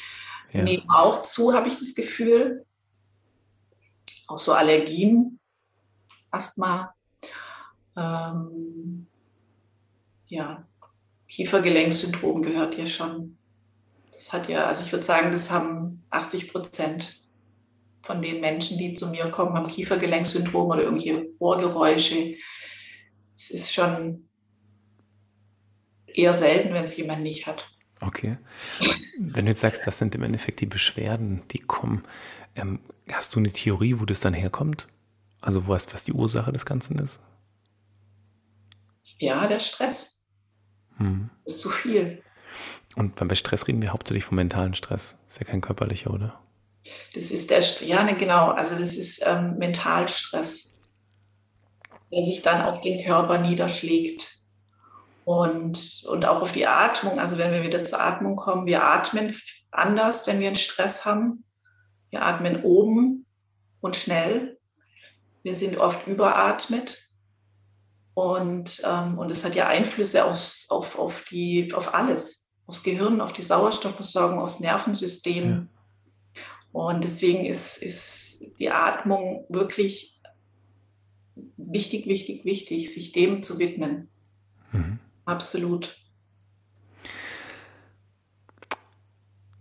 ja. 0.53 0.63
nehmen 0.63 0.91
auch 0.91 1.23
zu, 1.23 1.55
habe 1.55 1.69
ich 1.69 1.77
das 1.77 1.95
Gefühl. 1.95 2.67
Auch 4.29 4.39
so 4.39 4.53
Allergien, 4.53 5.41
Asthma, 6.31 6.95
ähm, 7.97 9.07
ja, 10.27 10.67
Kiefergelenksyndrom 11.29 12.43
gehört 12.43 12.77
ja 12.77 12.87
schon. 12.87 13.39
Das 14.13 14.33
hat 14.33 14.49
ja, 14.49 14.67
also 14.67 14.85
ich 14.85 14.93
würde 14.93 15.05
sagen, 15.05 15.33
das 15.33 15.51
haben 15.51 16.05
80 16.11 16.53
Prozent 16.53 17.22
von 18.03 18.21
den 18.21 18.41
Menschen, 18.41 18.79
die 18.79 18.95
zu 18.95 19.09
mir 19.09 19.31
kommen, 19.31 19.55
haben 19.55 19.69
Kiefergelenksyndrom 19.69 20.71
oder 20.71 20.83
irgendwelche 20.83 21.29
Ohrgeräusche. 21.39 22.37
Es 23.37 23.51
ist 23.51 23.73
schon 23.73 24.29
eher 26.07 26.35
selten, 26.35 26.75
wenn 26.75 26.85
es 26.85 26.97
jemand 26.97 27.23
nicht 27.23 27.47
hat. 27.47 27.65
Okay. 28.01 28.37
Wenn 29.19 29.47
du 29.47 29.53
jetzt 29.53 29.61
sagst, 29.61 29.87
das 29.87 29.99
sind 29.99 30.15
im 30.15 30.25
Endeffekt 30.25 30.61
die 30.61 30.67
Beschwerden, 30.67 31.43
die 31.53 31.61
kommen, 31.61 32.05
ähm, 32.57 32.81
hast 33.11 33.35
du 33.35 33.39
eine 33.39 33.53
Theorie, 33.53 34.01
wo 34.01 34.05
das 34.05 34.21
dann 34.21 34.35
herkommt? 34.35 34.89
Also 35.41 35.69
was, 35.69 35.93
was 35.95 36.05
die 36.05 36.13
Ursache 36.13 36.53
des 36.53 36.67
Ganzen 36.67 36.99
ist? 36.99 37.21
Ja, 39.19 39.47
der 39.47 39.61
Stress. 39.61 40.29
Hm. 40.97 41.31
Das 41.45 41.55
ist 41.55 41.61
zu 41.61 41.69
viel. 41.69 42.23
Und 42.97 43.15
bei 43.17 43.35
Stress 43.35 43.69
reden 43.69 43.83
wir 43.83 43.93
hauptsächlich 43.93 44.25
vom 44.25 44.37
mentalen 44.37 44.75
Stress. 44.75 45.17
Ist 45.29 45.39
ja 45.39 45.45
kein 45.47 45.61
körperlicher, 45.61 46.13
oder? 46.13 46.42
Das 47.15 47.31
ist 47.31 47.51
der, 47.51 47.61
ja, 47.87 48.03
ne, 48.03 48.17
genau. 48.17 48.51
Also 48.51 48.75
das 48.75 48.97
ist 48.97 49.23
ähm, 49.25 49.57
Mentalstress, 49.59 50.79
der 52.11 52.25
sich 52.25 52.43
dann 52.43 52.63
auf 52.63 52.81
den 52.81 53.05
Körper 53.05 53.39
niederschlägt. 53.39 54.39
Und, 55.25 56.05
und 56.09 56.25
auch 56.25 56.43
auf 56.43 56.53
die 56.53 56.67
Atmung. 56.67 57.21
Also 57.21 57.39
wenn 57.39 57.53
wir 57.53 57.63
wieder 57.63 57.85
zur 57.85 58.01
Atmung 58.01 58.35
kommen, 58.35 58.67
wir 58.67 58.85
atmen 58.85 59.33
anders, 59.71 60.27
wenn 60.27 60.41
wir 60.41 60.49
einen 60.49 60.57
Stress 60.57 61.05
haben. 61.05 61.45
Wir 62.11 62.23
atmen 62.23 62.65
oben 62.65 63.27
und 63.81 63.97
schnell. 63.97 64.59
Wir 65.43 65.55
sind 65.55 65.79
oft 65.79 66.07
überatmet. 66.07 67.09
Und, 68.15 68.83
ähm, 68.87 69.17
und 69.17 69.45
hat 69.45 69.55
ja 69.55 69.69
Einflüsse 69.69 70.25
aufs, 70.25 70.67
auf, 70.69 70.99
auf, 70.99 71.25
die, 71.31 71.73
auf 71.73 71.95
alles, 71.95 72.53
aufs 72.67 72.83
Gehirn, 72.83 73.23
auf 73.23 73.33
die 73.33 73.43
Sauerstoffversorgung, 73.43 74.39
aufs 74.41 74.61
Nervensystem. 74.61 75.51
Ja. 75.51 75.67
Und 76.73 77.05
deswegen 77.05 77.45
ist, 77.45 77.77
ist 77.77 78.41
die 78.59 78.71
Atmung 78.71 79.45
wirklich 79.49 80.21
wichtig, 81.57 82.07
wichtig, 82.07 82.45
wichtig, 82.45 82.93
sich 82.93 83.13
dem 83.13 83.43
zu 83.43 83.59
widmen. 83.59 84.09
Mhm. 84.73 84.99
Absolut. 85.25 85.99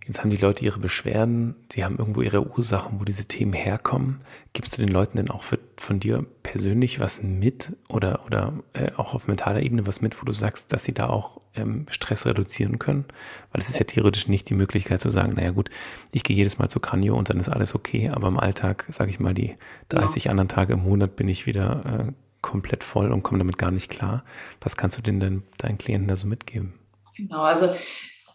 Jetzt 0.07 0.19
haben 0.19 0.29
die 0.29 0.37
Leute 0.37 0.65
ihre 0.65 0.79
Beschwerden, 0.79 1.55
sie 1.71 1.85
haben 1.85 1.97
irgendwo 1.97 2.21
ihre 2.21 2.45
Ursachen, 2.45 2.99
wo 2.99 3.05
diese 3.05 3.27
Themen 3.27 3.53
herkommen. 3.53 4.21
Gibst 4.51 4.77
du 4.77 4.81
den 4.81 4.91
Leuten 4.91 5.17
denn 5.17 5.29
auch 5.29 5.43
für, 5.43 5.59
von 5.81 5.99
dir 5.99 6.25
persönlich 6.43 6.99
was 6.99 7.23
mit 7.23 7.75
oder, 7.89 8.25
oder 8.25 8.53
äh, 8.73 8.91
auch 8.97 9.13
auf 9.13 9.27
mentaler 9.27 9.61
Ebene 9.61 9.87
was 9.87 10.01
mit, 10.01 10.21
wo 10.21 10.25
du 10.25 10.31
sagst, 10.31 10.71
dass 10.71 10.85
sie 10.85 10.93
da 10.93 11.09
auch 11.09 11.41
ähm, 11.55 11.85
Stress 11.89 12.25
reduzieren 12.25 12.79
können? 12.79 13.05
Weil 13.51 13.61
es 13.61 13.69
ist 13.69 13.79
ja 13.79 13.85
theoretisch 13.85 14.27
nicht 14.27 14.49
die 14.49 14.53
Möglichkeit 14.53 15.01
zu 15.01 15.09
sagen, 15.09 15.33
naja 15.33 15.51
gut, 15.51 15.69
ich 16.11 16.23
gehe 16.23 16.35
jedes 16.35 16.59
Mal 16.59 16.69
zu 16.69 16.79
Kranio 16.79 17.17
und 17.17 17.29
dann 17.29 17.39
ist 17.39 17.49
alles 17.49 17.75
okay, 17.75 18.09
aber 18.09 18.27
im 18.27 18.39
Alltag, 18.39 18.85
sage 18.89 19.09
ich 19.09 19.19
mal, 19.19 19.33
die 19.33 19.57
30 19.89 20.25
ja. 20.25 20.31
anderen 20.31 20.49
Tage 20.49 20.73
im 20.73 20.83
Monat 20.83 21.15
bin 21.15 21.27
ich 21.27 21.45
wieder 21.45 22.07
äh, 22.09 22.11
komplett 22.41 22.83
voll 22.83 23.11
und 23.11 23.23
komme 23.23 23.39
damit 23.39 23.57
gar 23.57 23.71
nicht 23.71 23.89
klar. 23.89 24.23
Was 24.61 24.77
kannst 24.77 24.97
du 24.97 25.01
denn 25.01 25.19
deinen, 25.19 25.43
deinen 25.57 25.77
Klienten 25.77 26.07
da 26.07 26.15
so 26.15 26.27
mitgeben? 26.27 26.73
Genau, 27.17 27.41
also 27.41 27.69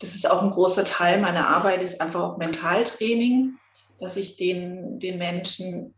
das 0.00 0.14
ist 0.14 0.30
auch 0.30 0.42
ein 0.42 0.50
großer 0.50 0.84
Teil 0.84 1.20
meiner 1.20 1.48
Arbeit, 1.48 1.82
ist 1.82 2.00
einfach 2.00 2.20
auch 2.20 2.38
Mentaltraining, 2.38 3.54
dass 3.98 4.16
ich 4.16 4.36
den, 4.36 5.00
den 5.00 5.18
Menschen, 5.18 5.94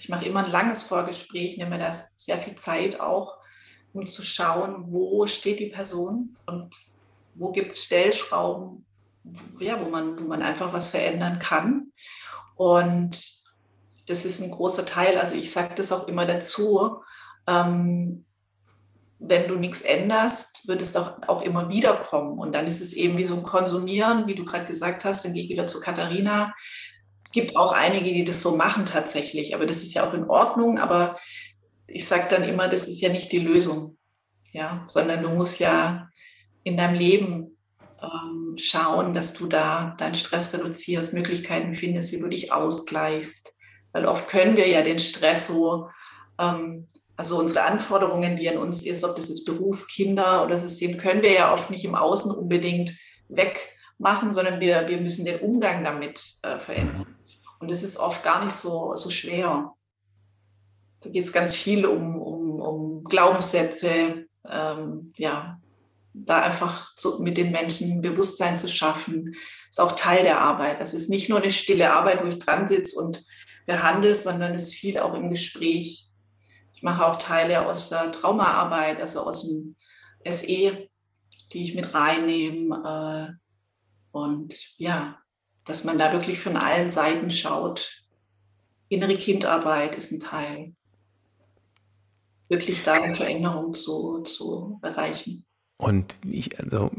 ich 0.00 0.08
mache 0.08 0.24
immer 0.24 0.44
ein 0.44 0.50
langes 0.50 0.82
Vorgespräch, 0.82 1.56
nehme 1.56 1.70
mir 1.70 1.78
da 1.78 1.92
sehr 2.16 2.38
viel 2.38 2.56
Zeit 2.56 3.00
auch, 3.00 3.36
um 3.92 4.06
zu 4.06 4.22
schauen, 4.22 4.92
wo 4.92 5.26
steht 5.26 5.60
die 5.60 5.68
Person 5.68 6.36
und 6.46 6.74
wo 7.34 7.52
gibt 7.52 7.72
es 7.72 7.84
Stellschrauben, 7.84 8.84
ja, 9.58 9.80
wo, 9.84 9.88
man, 9.88 10.18
wo 10.18 10.24
man 10.24 10.42
einfach 10.42 10.72
was 10.72 10.90
verändern 10.90 11.38
kann. 11.38 11.92
Und 12.56 13.42
das 14.06 14.24
ist 14.24 14.40
ein 14.40 14.50
großer 14.50 14.84
Teil, 14.84 15.18
also 15.18 15.36
ich 15.36 15.50
sage 15.50 15.74
das 15.74 15.92
auch 15.92 16.08
immer 16.08 16.26
dazu, 16.26 17.02
ähm, 17.46 18.24
wenn 19.24 19.48
du 19.48 19.54
nichts 19.54 19.82
änderst, 19.82 20.66
wird 20.66 20.80
es 20.80 20.92
doch 20.92 21.22
auch 21.28 21.42
immer 21.42 21.68
wieder 21.68 21.94
kommen. 21.94 22.38
Und 22.38 22.52
dann 22.52 22.66
ist 22.66 22.80
es 22.80 22.92
eben 22.92 23.16
wie 23.18 23.24
so 23.24 23.36
ein 23.36 23.44
Konsumieren, 23.44 24.26
wie 24.26 24.34
du 24.34 24.44
gerade 24.44 24.66
gesagt 24.66 25.04
hast, 25.04 25.24
dann 25.24 25.32
gehe 25.32 25.44
ich 25.44 25.48
wieder 25.48 25.68
zu 25.68 25.78
Katharina. 25.78 26.52
Gibt 27.32 27.56
auch 27.56 27.72
einige, 27.72 28.12
die 28.12 28.24
das 28.24 28.42
so 28.42 28.56
machen 28.56 28.86
tatsächlich, 28.86 29.54
aber 29.54 29.66
das 29.66 29.78
ist 29.82 29.94
ja 29.94 30.08
auch 30.08 30.14
in 30.14 30.28
Ordnung. 30.28 30.78
Aber 30.78 31.16
ich 31.86 32.06
sage 32.06 32.26
dann 32.30 32.44
immer, 32.44 32.68
das 32.68 32.88
ist 32.88 33.00
ja 33.00 33.08
nicht 33.08 33.32
die 33.32 33.38
Lösung, 33.38 33.96
ja, 34.52 34.84
sondern 34.88 35.22
du 35.22 35.30
musst 35.30 35.58
ja 35.60 36.08
in 36.62 36.76
deinem 36.76 36.94
Leben 36.94 37.58
ähm, 38.00 38.56
schauen, 38.58 39.14
dass 39.14 39.32
du 39.32 39.46
da 39.46 39.94
deinen 39.98 40.14
Stress 40.14 40.52
reduzierst, 40.52 41.14
Möglichkeiten 41.14 41.72
findest, 41.72 42.12
wie 42.12 42.20
du 42.20 42.28
dich 42.28 42.52
ausgleichst. 42.52 43.54
Weil 43.92 44.06
oft 44.06 44.28
können 44.28 44.56
wir 44.56 44.68
ja 44.68 44.82
den 44.82 44.98
Stress 44.98 45.48
so 45.48 45.88
ähm, 46.38 46.88
also 47.16 47.38
unsere 47.38 47.62
Anforderungen, 47.64 48.36
die 48.36 48.48
an 48.48 48.58
uns 48.58 48.82
ist, 48.82 49.04
ob 49.04 49.16
das 49.16 49.28
jetzt 49.28 49.44
Beruf, 49.44 49.86
Kinder 49.86 50.44
oder 50.44 50.58
System, 50.58 50.98
können 50.98 51.22
wir 51.22 51.32
ja 51.32 51.52
oft 51.52 51.70
nicht 51.70 51.84
im 51.84 51.94
Außen 51.94 52.32
unbedingt 52.32 52.92
wegmachen, 53.28 54.32
sondern 54.32 54.60
wir, 54.60 54.88
wir 54.88 55.00
müssen 55.00 55.24
den 55.24 55.40
Umgang 55.40 55.84
damit 55.84 56.20
äh, 56.42 56.58
verändern. 56.58 57.06
Und 57.62 57.70
das 57.70 57.82
ist 57.82 57.96
oft 57.96 58.22
gar 58.22 58.44
nicht 58.44 58.54
so, 58.54 58.94
so 58.96 59.08
schwer. 59.08 59.72
Da 61.00 61.08
geht 61.08 61.24
es 61.24 61.32
ganz 61.32 61.54
viel 61.54 61.86
um, 61.86 62.20
um, 62.20 62.60
um 62.60 63.04
Glaubenssätze, 63.04 64.26
ähm, 64.48 65.12
ja, 65.16 65.58
da 66.14 66.42
einfach 66.42 66.94
zu, 66.96 67.22
mit 67.22 67.38
den 67.38 67.52
Menschen 67.52 68.02
Bewusstsein 68.02 68.58
zu 68.58 68.68
schaffen, 68.68 69.34
ist 69.70 69.80
auch 69.80 69.92
Teil 69.92 70.24
der 70.24 70.40
Arbeit. 70.40 70.80
Das 70.80 70.92
ist 70.92 71.08
nicht 71.08 71.30
nur 71.30 71.38
eine 71.38 71.50
stille 71.50 71.92
Arbeit, 71.92 72.22
wo 72.22 72.28
ich 72.28 72.38
dran 72.38 72.68
sitze 72.68 73.00
und 73.00 73.24
behandle, 73.64 74.14
sondern 74.14 74.54
es 74.54 74.64
ist 74.64 74.74
viel 74.74 74.98
auch 74.98 75.14
im 75.14 75.30
Gespräch 75.30 76.12
ich 76.82 76.84
mache 76.84 77.06
auch 77.06 77.16
Teile 77.16 77.64
aus 77.64 77.90
der 77.90 78.10
Traumaarbeit, 78.10 79.00
also 79.00 79.20
aus 79.20 79.46
dem 79.46 79.76
SE, 80.28 80.88
die 81.52 81.62
ich 81.62 81.76
mit 81.76 81.94
reinnehme. 81.94 83.38
Äh, 83.38 84.08
und 84.10 84.52
ja, 84.80 85.21
dass 85.64 85.84
man 85.84 85.98
da 85.98 86.12
wirklich 86.12 86.40
von 86.40 86.56
allen 86.56 86.90
Seiten 86.90 87.30
schaut. 87.30 88.02
Innere 88.88 89.16
Kindarbeit 89.16 89.96
ist 89.96 90.12
ein 90.12 90.20
Teil. 90.20 90.74
Wirklich 92.48 92.82
da 92.84 92.94
eine 92.94 93.14
Veränderung 93.14 93.74
zu, 93.74 94.20
zu 94.22 94.78
erreichen. 94.82 95.44
Und 95.78 96.18
ich, 96.24 96.58
also 96.60 96.90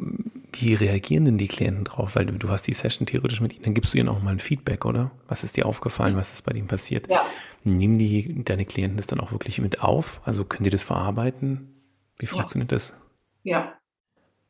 wie 0.52 0.74
reagieren 0.74 1.26
denn 1.26 1.38
die 1.38 1.48
Klienten 1.48 1.84
drauf? 1.84 2.16
Weil 2.16 2.26
du, 2.26 2.34
du 2.34 2.50
hast 2.50 2.64
die 2.64 2.74
Session 2.74 3.06
theoretisch 3.06 3.42
mit 3.42 3.54
ihnen, 3.54 3.64
dann 3.64 3.74
gibst 3.74 3.94
du 3.94 3.98
ihnen 3.98 4.10
auch 4.10 4.22
mal 4.22 4.32
ein 4.32 4.40
Feedback, 4.40 4.86
oder? 4.86 5.12
Was 5.28 5.44
ist 5.44 5.58
dir 5.58 5.66
aufgefallen? 5.66 6.16
Was 6.16 6.34
ist 6.34 6.42
bei 6.44 6.54
ihnen 6.54 6.68
passiert? 6.68 7.08
Ja. 7.10 7.26
Nehmen 7.64 7.98
die, 8.00 8.44
deine 8.44 8.66
Klienten 8.66 8.98
das 8.98 9.08
dann 9.08 9.20
auch 9.20 9.32
wirklich 9.32 9.60
mit 9.60 9.82
auf? 9.82 10.22
Also 10.26 10.44
können 10.44 10.64
die 10.64 10.70
das 10.70 10.84
verarbeiten? 10.84 11.70
Wie 12.18 12.26
funktioniert 12.26 12.72
ja. 12.72 12.76
das? 12.76 13.00
Ja, 13.44 13.74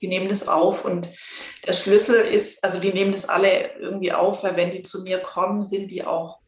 die 0.04 0.08
nehmen 0.08 0.30
das 0.30 0.48
auf 0.48 0.86
und 0.86 1.08
der 1.66 1.74
Schlüssel 1.74 2.16
ist, 2.16 2.64
also 2.64 2.80
die 2.80 2.94
nehmen 2.94 3.14
das 3.14 3.28
alle 3.28 3.72
irgendwie 3.80 4.14
auf, 4.14 4.44
weil 4.44 4.56
wenn 4.56 4.70
die 4.70 4.84
zu 4.84 5.02
mir 5.02 5.18
kommen, 5.20 5.66
sind 5.66 5.88
die 5.88 6.04
auch 6.04 6.40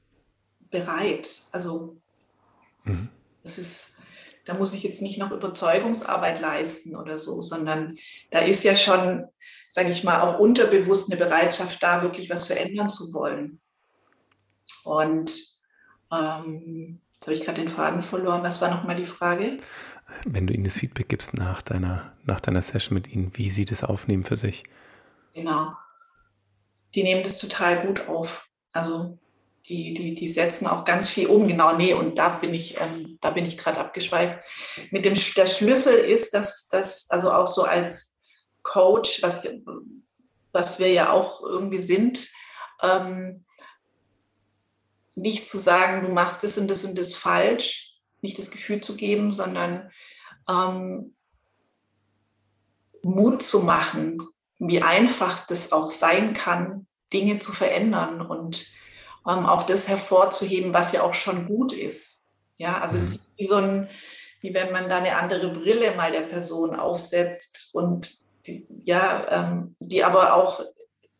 bereit. 0.69 1.41
Also 1.51 1.95
mhm. 2.83 3.09
das 3.43 3.57
ist, 3.57 3.93
da 4.45 4.53
muss 4.53 4.73
ich 4.73 4.83
jetzt 4.83 5.01
nicht 5.01 5.17
noch 5.17 5.31
Überzeugungsarbeit 5.31 6.39
leisten 6.39 6.95
oder 6.95 7.17
so, 7.17 7.41
sondern 7.41 7.97
da 8.29 8.39
ist 8.39 8.63
ja 8.63 8.75
schon 8.75 9.27
sage 9.75 9.89
ich 9.89 10.05
mal, 10.05 10.21
auch 10.21 10.39
unterbewusst 10.39 11.11
eine 11.11 11.19
Bereitschaft 11.19 11.83
da, 11.83 12.01
wirklich 12.01 12.29
was 12.29 12.47
verändern 12.47 12.89
zu 12.89 13.13
wollen. 13.13 13.59
Und 14.85 15.31
ähm, 16.13 17.01
jetzt 17.15 17.27
habe 17.27 17.33
ich 17.33 17.43
gerade 17.43 17.61
den 17.61 17.69
Faden 17.69 18.01
verloren. 18.01 18.41
Was 18.41 18.61
war 18.61 18.71
nochmal 18.71 18.95
die 18.95 19.05
Frage? 19.05 19.57
Wenn 20.25 20.47
du 20.47 20.53
ihnen 20.53 20.63
das 20.63 20.77
Feedback 20.77 21.09
gibst 21.09 21.33
nach 21.33 21.61
deiner, 21.61 22.13
nach 22.23 22.39
deiner 22.39 22.61
Session 22.61 22.95
mit 22.95 23.07
ihnen, 23.07 23.31
wie 23.35 23.49
sie 23.49 23.65
das 23.65 23.83
aufnehmen 23.83 24.23
für 24.23 24.37
sich. 24.37 24.63
Genau. 25.33 25.73
Die 26.93 27.03
nehmen 27.03 27.23
das 27.23 27.37
total 27.37 27.85
gut 27.85 28.07
auf. 28.07 28.47
Also 28.71 29.17
die, 29.67 29.93
die, 29.93 30.15
die 30.15 30.29
setzen 30.29 30.67
auch 30.67 30.85
ganz 30.85 31.09
viel 31.09 31.27
um. 31.27 31.47
Genau, 31.47 31.75
nee, 31.75 31.93
und 31.93 32.17
da 32.17 32.29
bin 32.29 32.53
ich, 32.53 32.79
ähm, 32.79 33.17
da 33.21 33.31
bin 33.31 33.45
ich 33.45 33.57
gerade 33.57 33.79
abgeschweift. 33.79 34.39
Mit 34.91 35.05
dem 35.05 35.15
der 35.35 35.47
Schlüssel 35.47 35.95
ist, 35.95 36.33
dass 36.33 36.67
das, 36.67 37.09
also 37.09 37.31
auch 37.31 37.47
so 37.47 37.63
als 37.63 38.17
Coach, 38.61 39.23
was, 39.23 39.47
was 40.51 40.79
wir 40.79 40.91
ja 40.91 41.09
auch 41.11 41.41
irgendwie 41.43 41.79
sind, 41.79 42.29
ähm, 42.81 43.45
nicht 45.15 45.47
zu 45.47 45.57
sagen, 45.57 46.05
du 46.05 46.11
machst 46.11 46.43
das 46.43 46.57
und 46.57 46.67
das 46.67 46.83
und 46.83 46.97
das 46.97 47.15
falsch, 47.15 47.84
nicht 48.25 48.37
das 48.37 48.51
Gefühl 48.51 48.81
zu 48.81 48.97
geben, 48.97 49.31
sondern 49.31 49.91
ähm, 50.49 51.15
Mut 53.03 53.43
zu 53.43 53.61
machen, 53.61 54.21
wie 54.59 54.81
einfach 54.81 55.45
das 55.45 55.71
auch 55.71 55.91
sein 55.91 56.33
kann, 56.33 56.87
Dinge 57.13 57.39
zu 57.39 57.51
verändern 57.51 58.21
und 58.21 58.67
ähm, 59.27 59.45
auch 59.45 59.63
das 59.63 59.87
hervorzuheben, 59.87 60.73
was 60.73 60.91
ja 60.91 61.03
auch 61.03 61.13
schon 61.13 61.47
gut 61.47 61.71
ist. 61.71 62.23
Ja, 62.57 62.79
also 62.81 62.97
es 62.97 63.09
mhm. 63.09 63.15
ist 63.15 63.33
wie 63.37 63.45
so 63.45 63.55
ein, 63.55 63.89
wie 64.41 64.53
wenn 64.53 64.71
man 64.71 64.89
da 64.89 64.97
eine 64.97 65.17
andere 65.17 65.49
Brille 65.49 65.95
mal 65.95 66.11
der 66.11 66.21
Person 66.21 66.75
aufsetzt 66.75 67.69
und 67.73 68.11
die, 68.47 68.67
ja, 68.83 69.27
ähm, 69.29 69.75
die 69.79 70.03
aber 70.03 70.33
auch 70.35 70.63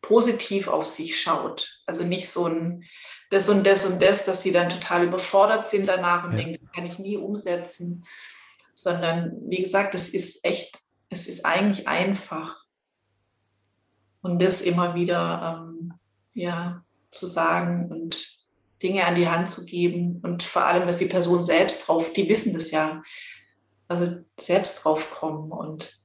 positiv 0.01 0.67
auf 0.67 0.85
sich 0.85 1.19
schaut. 1.19 1.81
Also 1.85 2.03
nicht 2.03 2.29
so 2.29 2.47
ein 2.47 2.83
das 3.35 3.49
und 3.49 3.67
das 3.67 3.85
und 3.85 4.01
das, 4.01 4.23
dass 4.23 4.41
sie 4.41 4.53
dann 4.53 4.69
total 4.69 5.03
überfordert 5.03 5.65
sind 5.65 5.87
danach 5.87 6.23
und 6.23 6.31
ja. 6.31 6.37
denken, 6.37 6.57
das 6.61 6.71
kann 6.71 6.85
ich 6.85 6.99
nie 6.99 7.17
umsetzen, 7.17 8.05
sondern 8.73 9.33
wie 9.49 9.61
gesagt, 9.61 9.93
es 9.93 10.07
ist 10.07 10.45
echt, 10.45 10.77
es 11.09 11.27
ist 11.27 11.45
eigentlich 11.45 11.85
einfach. 11.85 12.63
Und 14.21 14.41
das 14.41 14.61
immer 14.61 14.95
wieder 14.95 15.67
ähm, 15.67 15.93
ja, 16.33 16.85
zu 17.11 17.27
sagen 17.27 17.91
und 17.91 18.39
Dinge 18.81 19.05
an 19.05 19.15
die 19.15 19.27
Hand 19.27 19.49
zu 19.49 19.65
geben 19.65 20.21
und 20.23 20.41
vor 20.41 20.63
allem, 20.63 20.87
dass 20.87 20.95
die 20.95 21.05
Person 21.05 21.43
selbst 21.43 21.87
drauf, 21.87 22.13
die 22.13 22.29
wissen 22.29 22.53
das 22.53 22.71
ja, 22.71 23.03
also 23.89 24.15
selbst 24.39 24.83
drauf 24.83 25.11
kommen 25.11 25.51
und 25.51 25.99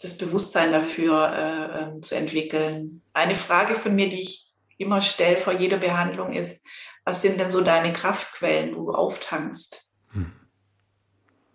das 0.00 0.18
Bewusstsein 0.18 0.70
dafür 0.70 1.32
äh, 1.32 1.82
ähm, 1.82 2.02
zu 2.02 2.14
entwickeln. 2.14 3.00
Eine 3.14 3.34
Frage 3.34 3.74
von 3.74 3.94
mir, 3.94 4.10
die 4.10 4.20
ich 4.20 4.49
immer 4.80 5.00
stelle 5.00 5.36
vor 5.36 5.52
jeder 5.52 5.76
Behandlung 5.76 6.32
ist, 6.32 6.66
was 7.04 7.22
sind 7.22 7.38
denn 7.38 7.50
so 7.50 7.60
deine 7.60 7.92
Kraftquellen, 7.92 8.74
wo 8.74 8.86
du 8.86 8.92
auftankst? 8.92 9.86
Hm. 10.12 10.32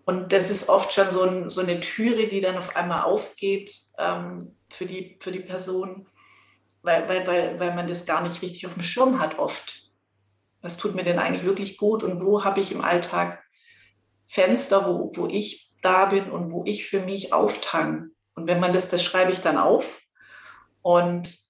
Und 0.05 0.31
das 0.31 0.51
ist 0.51 0.69
oft 0.69 0.93
schon 0.93 1.11
so, 1.11 1.23
ein, 1.23 1.49
so, 1.49 1.61
eine 1.61 1.79
Türe, 1.79 2.27
die 2.27 2.41
dann 2.41 2.57
auf 2.57 2.75
einmal 2.75 3.01
aufgeht 3.01 3.73
ähm, 3.97 4.55
für, 4.69 4.85
die, 4.85 5.17
für 5.19 5.31
die 5.31 5.39
Person, 5.39 6.07
weil, 6.83 7.09
weil, 7.09 7.25
weil, 7.25 7.59
weil 7.59 7.75
man 7.75 7.87
das 7.87 8.05
gar 8.05 8.21
nicht 8.21 8.41
richtig 8.41 8.67
auf 8.67 8.75
dem 8.75 8.83
Schirm 8.83 9.19
hat 9.19 9.39
oft. 9.39 9.89
Was 10.61 10.77
tut 10.77 10.95
mir 10.95 11.03
denn 11.03 11.19
eigentlich 11.19 11.43
wirklich 11.43 11.77
gut 11.77 12.03
und 12.03 12.21
wo 12.21 12.43
habe 12.43 12.59
ich 12.59 12.71
im 12.71 12.81
Alltag 12.81 13.43
Fenster, 14.27 14.87
wo, 14.87 15.11
wo 15.15 15.27
ich 15.27 15.71
da 15.81 16.05
bin 16.05 16.29
und 16.29 16.51
wo 16.51 16.63
ich 16.65 16.85
für 16.87 16.99
mich 16.99 17.33
auftank? 17.33 18.11
Und 18.35 18.47
wenn 18.47 18.59
man 18.59 18.73
das, 18.73 18.89
das 18.89 19.03
schreibe 19.03 19.31
ich 19.31 19.41
dann 19.41 19.57
auf. 19.57 20.01
Und 20.81 21.44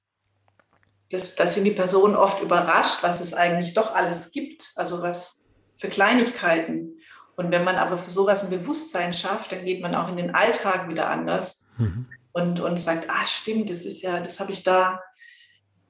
das, 1.12 1.36
das 1.36 1.54
sind 1.54 1.66
die 1.66 1.72
Personen 1.72 2.16
oft 2.16 2.42
überrascht, 2.42 3.04
was 3.04 3.22
es 3.22 3.34
eigentlich 3.34 3.74
doch 3.74 3.94
alles 3.94 4.32
gibt. 4.32 4.72
Also 4.76 5.02
was 5.02 5.44
für 5.78 5.90
Kleinigkeiten. 5.90 6.98
Und 7.36 7.52
wenn 7.52 7.64
man 7.64 7.76
aber 7.76 7.98
für 7.98 8.12
sowas 8.12 8.44
ein 8.44 8.50
Bewusstsein 8.50 9.14
schafft, 9.14 9.52
dann 9.52 9.66
geht 9.66 9.82
man 9.82 9.94
auch 9.94 10.10
in 10.10 10.18
den 10.18 10.34
Alltag 10.34 10.88
wieder 10.88 11.10
anders 11.10 11.70
mhm. 11.78 12.08
und, 12.32 12.60
und 12.60 12.80
sagt, 12.80 13.10
ah, 13.10 13.26
stimmt, 13.26 13.70
das 13.70 13.86
ist 13.86 14.02
ja, 14.02 14.22
das 14.22 14.40
habe 14.40 14.54
ich 14.54 14.64
da, 14.64 15.02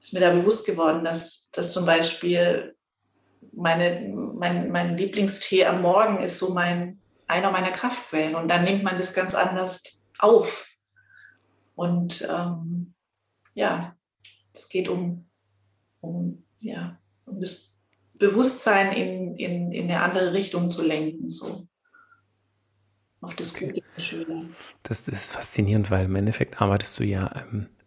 ist 0.00 0.12
mir 0.12 0.20
da 0.20 0.32
bewusst 0.32 0.66
geworden, 0.66 1.04
dass, 1.04 1.50
dass 1.52 1.72
zum 1.72 1.86
Beispiel 1.86 2.76
meine, 3.52 4.12
mein, 4.34 4.70
mein 4.70 4.98
Lieblingstee 4.98 5.64
am 5.66 5.82
Morgen 5.82 6.20
ist 6.20 6.38
so 6.38 6.52
mein, 6.52 7.00
einer 7.26 7.50
meiner 7.50 7.70
Kraftquellen. 7.70 8.34
Und 8.34 8.48
dann 8.48 8.64
nimmt 8.64 8.82
man 8.82 8.98
das 8.98 9.14
ganz 9.14 9.34
anders 9.34 9.82
auf. 10.18 10.68
Und 11.74 12.26
ähm, 12.28 12.94
ja, 13.54 13.94
es 14.56 14.68
geht 14.68 14.88
um, 14.88 15.26
um, 16.00 16.44
ja, 16.60 16.98
um 17.26 17.40
das 17.40 17.78
Bewusstsein 18.18 18.92
in, 18.92 19.36
in, 19.36 19.72
in 19.72 19.84
eine 19.84 20.00
andere 20.00 20.32
Richtung 20.32 20.70
zu 20.70 20.82
lenken. 20.82 21.28
So. 21.30 21.68
Auf 23.20 23.34
das 23.34 23.54
Gute, 23.54 23.82
Schöne. 23.98 24.50
Das, 24.82 25.04
das, 25.04 25.14
ist 25.14 25.32
faszinierend, 25.32 25.90
weil 25.90 26.06
im 26.06 26.16
Endeffekt 26.16 26.60
arbeitest 26.60 26.98
du 26.98 27.04
ja 27.04 27.30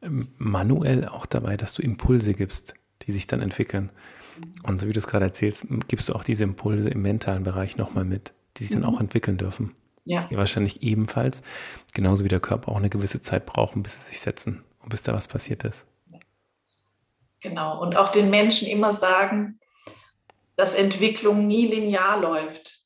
ähm, 0.01 0.29
manuell 0.37 1.07
auch 1.07 1.25
dabei, 1.25 1.57
dass 1.57 1.73
du 1.73 1.81
Impulse 1.81 2.33
gibst, 2.33 2.73
die 3.03 3.11
sich 3.11 3.27
dann 3.27 3.41
entwickeln. 3.41 3.91
Und 4.63 4.81
so 4.81 4.87
wie 4.87 4.93
du 4.93 4.99
es 4.99 5.07
gerade 5.07 5.25
erzählst, 5.25 5.65
gibst 5.87 6.09
du 6.09 6.13
auch 6.13 6.23
diese 6.23 6.43
Impulse 6.43 6.89
im 6.89 7.01
mentalen 7.01 7.43
Bereich 7.43 7.77
nochmal 7.77 8.05
mit, 8.05 8.33
die 8.57 8.63
sich 8.63 8.71
dann 8.71 8.83
mhm. 8.83 8.89
auch 8.89 8.99
entwickeln 8.99 9.37
dürfen. 9.37 9.75
Ja. 10.05 10.27
Die 10.29 10.37
wahrscheinlich 10.37 10.81
ebenfalls, 10.81 11.41
genauso 11.93 12.23
wie 12.23 12.29
der 12.29 12.39
Körper, 12.39 12.71
auch 12.71 12.77
eine 12.77 12.89
gewisse 12.89 13.21
Zeit 13.21 13.45
brauchen, 13.45 13.83
bis 13.83 14.05
sie 14.05 14.11
sich 14.11 14.21
setzen 14.21 14.63
und 14.79 14.89
bis 14.89 15.01
da 15.01 15.13
was 15.13 15.27
passiert 15.27 15.63
ist. 15.63 15.85
Genau. 17.41 17.81
Und 17.81 17.95
auch 17.95 18.11
den 18.11 18.29
Menschen 18.29 18.67
immer 18.67 18.93
sagen, 18.93 19.59
dass 20.55 20.73
Entwicklung 20.73 21.47
nie 21.47 21.67
linear 21.67 22.19
läuft. 22.19 22.83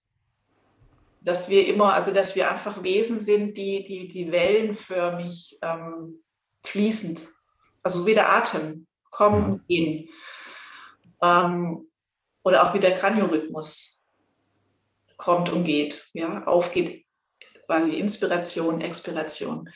Dass 1.22 1.50
wir 1.50 1.68
immer, 1.68 1.94
also 1.94 2.14
dass 2.14 2.36
wir 2.36 2.50
einfach 2.50 2.84
Wesen 2.84 3.18
sind, 3.18 3.58
die, 3.58 3.84
die, 3.84 4.10
die 4.10 4.32
wellenförmig 4.32 5.58
ähm, 5.62 6.24
fließend, 6.64 7.22
also 7.82 8.06
wie 8.06 8.14
der 8.14 8.32
Atem, 8.32 8.88
kommen 9.10 9.54
und 9.54 9.68
gehen. 9.68 10.10
Ähm, 11.22 11.88
oder 12.44 12.64
auch 12.64 12.74
wie 12.74 12.80
der 12.80 12.96
Kraniorhythmus 12.96 14.04
kommt 15.18 15.50
und 15.50 15.64
geht, 15.64 16.10
ja, 16.14 16.44
aufgeht, 16.46 17.06
quasi 17.66 17.98
Inspiration, 17.98 18.82
Expiration. 18.82 19.70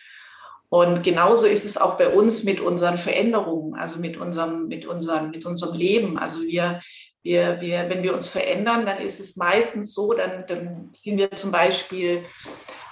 Und 0.69 1.03
genauso 1.03 1.45
ist 1.45 1.63
es 1.63 1.77
auch 1.77 1.97
bei 1.97 2.09
uns 2.09 2.43
mit 2.43 2.59
unseren 2.59 2.97
Veränderungen, 2.97 3.75
also 3.75 3.97
mit 3.99 4.17
unserem, 4.17 4.67
mit 4.67 4.85
unserem, 4.85 5.29
mit 5.29 5.45
unserem 5.45 5.77
Leben. 5.77 6.17
Also 6.17 6.41
wir, 6.41 6.81
wir, 7.23 7.61
wir, 7.61 7.89
wenn 7.89 8.03
wir 8.03 8.13
uns 8.13 8.27
verändern, 8.27 8.85
dann 8.85 8.99
ist 8.99 9.19
es 9.19 9.37
meistens 9.37 9.93
so, 9.93 10.13
dann, 10.13 10.45
dann 10.47 10.89
sind 10.93 11.17
wir 11.17 11.31
zum 11.31 11.51
Beispiel 11.51 12.25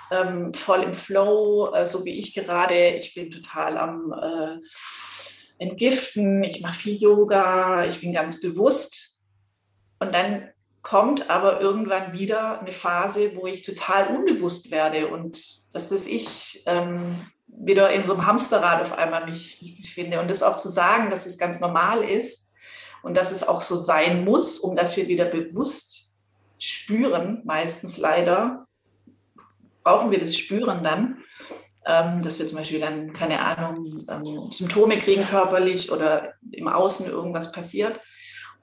ähm, 0.10 0.54
voll 0.54 0.84
im 0.84 0.94
Flow, 0.94 1.74
äh, 1.74 1.86
so 1.86 2.06
wie 2.06 2.18
ich 2.18 2.34
gerade. 2.34 2.92
Ich 2.92 3.14
bin 3.14 3.30
total 3.30 3.78
am 3.78 4.14
äh, 4.14 4.58
Entgiften, 5.58 6.44
ich 6.44 6.62
mache 6.62 6.80
viel 6.80 6.96
Yoga, 6.96 7.86
ich 7.86 8.00
bin 8.00 8.14
ganz 8.14 8.40
bewusst. 8.40 9.20
Und 10.00 10.14
dann 10.14 10.50
kommt 10.82 11.30
aber 11.30 11.62
irgendwann 11.62 12.14
wieder 12.14 12.62
eine 12.62 12.72
Phase, 12.72 13.36
wo 13.36 13.48
ich 13.48 13.64
total 13.64 14.16
unbewusst 14.16 14.70
werde 14.70 15.08
und 15.08 15.40
das 15.74 15.92
was 15.92 16.06
ich 16.06 16.62
ähm, 16.68 17.18
wieder 17.58 17.92
in 17.92 18.06
so 18.06 18.14
einem 18.14 18.26
Hamsterrad 18.26 18.82
auf 18.82 18.98
einmal 18.98 19.26
mich, 19.26 19.78
befinde. 19.82 20.20
Und 20.20 20.30
das 20.30 20.44
auch 20.44 20.58
zu 20.58 20.70
sagen, 20.70 21.10
dass 21.10 21.26
es 21.26 21.38
ganz 21.38 21.60
normal 21.60 22.04
ist 22.04 22.52
und 23.04 23.16
dass 23.16 23.32
es 23.32 23.48
auch 23.48 23.62
so 23.62 23.76
sein 23.76 24.24
muss, 24.24 24.60
um 24.60 24.76
dass 24.76 24.98
wir 24.98 25.08
wieder 25.08 25.26
bewusst 25.26 26.16
spüren, 26.58 27.42
meistens 27.46 27.98
leider, 27.98 28.66
brauchen 29.84 30.12
wir 30.12 30.20
das 30.20 30.36
Spüren 30.36 30.84
dann, 30.84 31.20
ähm, 31.86 32.24
dass 32.24 32.40
wir 32.40 32.48
zum 32.48 32.58
Beispiel 32.58 32.80
dann, 32.80 33.14
keine 33.14 33.40
Ahnung, 33.42 34.04
ähm, 34.10 34.52
Symptome 34.52 34.98
kriegen 34.98 35.24
körperlich 35.24 35.92
oder 35.92 36.34
im 36.52 36.68
Außen 36.68 37.06
irgendwas 37.06 37.52
passiert, 37.52 38.00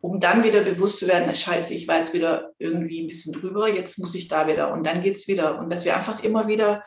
um 0.00 0.18
dann 0.18 0.42
wieder 0.42 0.62
bewusst 0.62 0.98
zu 0.98 1.06
werden, 1.06 1.32
scheiße, 1.32 1.74
ich 1.74 1.86
war 1.86 1.98
jetzt 1.98 2.12
wieder 2.12 2.50
irgendwie 2.58 3.00
ein 3.00 3.06
bisschen 3.06 3.32
drüber, 3.32 3.68
jetzt 3.68 3.98
muss 4.00 4.16
ich 4.16 4.26
da 4.26 4.48
wieder 4.48 4.72
und 4.72 4.84
dann 4.84 5.02
geht 5.02 5.16
es 5.16 5.28
wieder. 5.28 5.58
Und 5.58 5.70
dass 5.70 5.84
wir 5.84 5.96
einfach 5.96 6.24
immer 6.24 6.48
wieder 6.48 6.82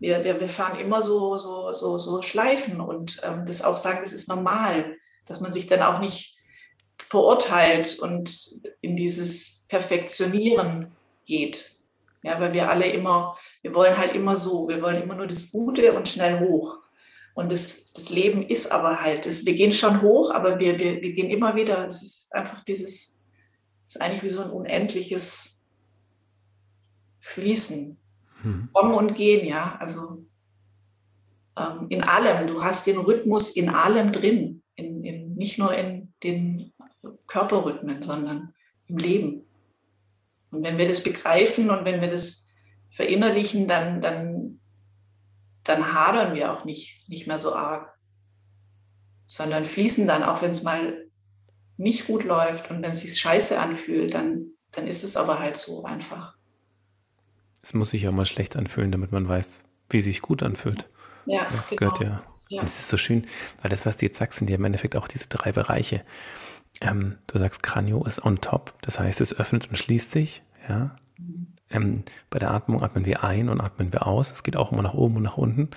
wir, 0.00 0.24
wir, 0.24 0.40
wir 0.40 0.48
fahren 0.48 0.80
immer 0.80 1.02
so, 1.02 1.36
so, 1.36 1.70
so, 1.72 1.98
so 1.98 2.22
Schleifen 2.22 2.80
und 2.80 3.20
ähm, 3.22 3.46
das 3.46 3.62
auch 3.62 3.76
sagen, 3.76 4.00
das 4.02 4.12
ist 4.12 4.28
normal, 4.28 4.96
dass 5.26 5.40
man 5.40 5.52
sich 5.52 5.66
dann 5.66 5.82
auch 5.82 6.00
nicht 6.00 6.38
verurteilt 6.98 7.98
und 8.00 8.34
in 8.80 8.96
dieses 8.96 9.64
Perfektionieren 9.68 10.92
geht. 11.26 11.70
Ja, 12.22 12.38
weil 12.40 12.52
wir 12.52 12.70
alle 12.70 12.86
immer, 12.86 13.38
wir 13.62 13.74
wollen 13.74 13.96
halt 13.96 14.14
immer 14.14 14.36
so, 14.36 14.68
wir 14.68 14.82
wollen 14.82 15.02
immer 15.02 15.14
nur 15.14 15.26
das 15.26 15.52
Gute 15.52 15.92
und 15.94 16.08
schnell 16.08 16.40
hoch. 16.40 16.78
Und 17.34 17.52
das, 17.52 17.92
das 17.92 18.10
Leben 18.10 18.46
ist 18.46 18.70
aber 18.70 19.00
halt, 19.00 19.24
das, 19.24 19.46
wir 19.46 19.54
gehen 19.54 19.72
schon 19.72 20.02
hoch, 20.02 20.30
aber 20.30 20.58
wir, 20.58 20.78
wir, 20.78 21.00
wir 21.00 21.12
gehen 21.12 21.30
immer 21.30 21.54
wieder, 21.56 21.86
es 21.86 22.02
ist 22.02 22.34
einfach 22.34 22.62
dieses, 22.64 23.20
es 23.86 23.94
ist 23.94 24.00
eigentlich 24.00 24.22
wie 24.22 24.28
so 24.28 24.42
ein 24.42 24.50
unendliches 24.50 25.62
Fließen. 27.20 27.96
Mhm. 28.42 28.68
Kommen 28.72 28.94
und 28.94 29.14
gehen, 29.14 29.46
ja. 29.46 29.76
Also 29.78 30.24
ähm, 31.56 31.86
in 31.88 32.02
allem. 32.02 32.46
Du 32.46 32.62
hast 32.62 32.86
den 32.86 32.98
Rhythmus 32.98 33.50
in 33.50 33.68
allem 33.68 34.12
drin. 34.12 34.62
In, 34.74 35.04
in, 35.04 35.34
nicht 35.34 35.58
nur 35.58 35.74
in 35.74 36.14
den 36.22 36.72
Körperrhythmen, 37.26 38.02
sondern 38.02 38.54
im 38.86 38.98
Leben. 38.98 39.46
Und 40.50 40.62
wenn 40.62 40.78
wir 40.78 40.88
das 40.88 41.02
begreifen 41.02 41.70
und 41.70 41.84
wenn 41.84 42.00
wir 42.00 42.10
das 42.10 42.48
verinnerlichen, 42.90 43.68
dann, 43.68 44.00
dann, 44.00 44.60
dann 45.64 45.92
hadern 45.92 46.34
wir 46.34 46.52
auch 46.52 46.64
nicht, 46.64 47.08
nicht 47.08 47.26
mehr 47.26 47.38
so 47.38 47.54
arg, 47.54 47.96
sondern 49.26 49.64
fließen 49.64 50.06
dann, 50.08 50.24
auch 50.24 50.42
wenn 50.42 50.50
es 50.50 50.64
mal 50.64 51.06
nicht 51.76 52.06
gut 52.06 52.24
läuft 52.24 52.70
und 52.70 52.82
wenn 52.82 52.92
es 52.92 53.00
sich 53.00 53.18
scheiße 53.18 53.58
anfühlt, 53.58 54.12
dann, 54.12 54.50
dann 54.72 54.86
ist 54.86 55.04
es 55.04 55.16
aber 55.16 55.38
halt 55.38 55.56
so 55.56 55.84
einfach. 55.84 56.36
Es 57.62 57.74
muss 57.74 57.90
sich 57.90 58.08
auch 58.08 58.12
mal 58.12 58.26
schlecht 58.26 58.56
anfühlen, 58.56 58.90
damit 58.90 59.12
man 59.12 59.28
weiß, 59.28 59.62
wie 59.90 60.00
sich 60.00 60.22
gut 60.22 60.42
anfühlt. 60.42 60.88
Ja, 61.26 61.46
das 61.52 61.70
genau. 61.70 61.92
gehört 61.92 62.00
ja. 62.00 62.24
ja. 62.48 62.60
Und 62.60 62.66
es 62.66 62.78
ist 62.78 62.88
so 62.88 62.96
schön, 62.96 63.26
weil 63.60 63.70
das, 63.70 63.84
was 63.86 63.96
du 63.96 64.06
jetzt 64.06 64.18
sagst, 64.18 64.38
sind 64.38 64.48
ja 64.50 64.56
im 64.56 64.64
Endeffekt 64.64 64.96
auch 64.96 65.08
diese 65.08 65.28
drei 65.28 65.52
Bereiche. 65.52 66.02
Ähm, 66.80 67.18
du 67.26 67.38
sagst, 67.38 67.62
Kranio 67.62 68.04
ist 68.04 68.24
on 68.24 68.36
top, 68.36 68.74
das 68.82 68.98
heißt, 68.98 69.20
es 69.20 69.38
öffnet 69.38 69.68
und 69.68 69.76
schließt 69.76 70.10
sich. 70.10 70.42
Ja. 70.68 70.96
Ähm, 71.70 72.04
bei 72.30 72.38
der 72.38 72.50
Atmung 72.50 72.82
atmen 72.82 73.04
wir 73.04 73.22
ein 73.22 73.48
und 73.48 73.60
atmen 73.60 73.92
wir 73.92 74.06
aus. 74.06 74.32
Es 74.32 74.42
geht 74.42 74.56
auch 74.56 74.72
immer 74.72 74.82
nach 74.82 74.94
oben 74.94 75.16
und 75.16 75.22
nach 75.22 75.36
unten. 75.36 75.70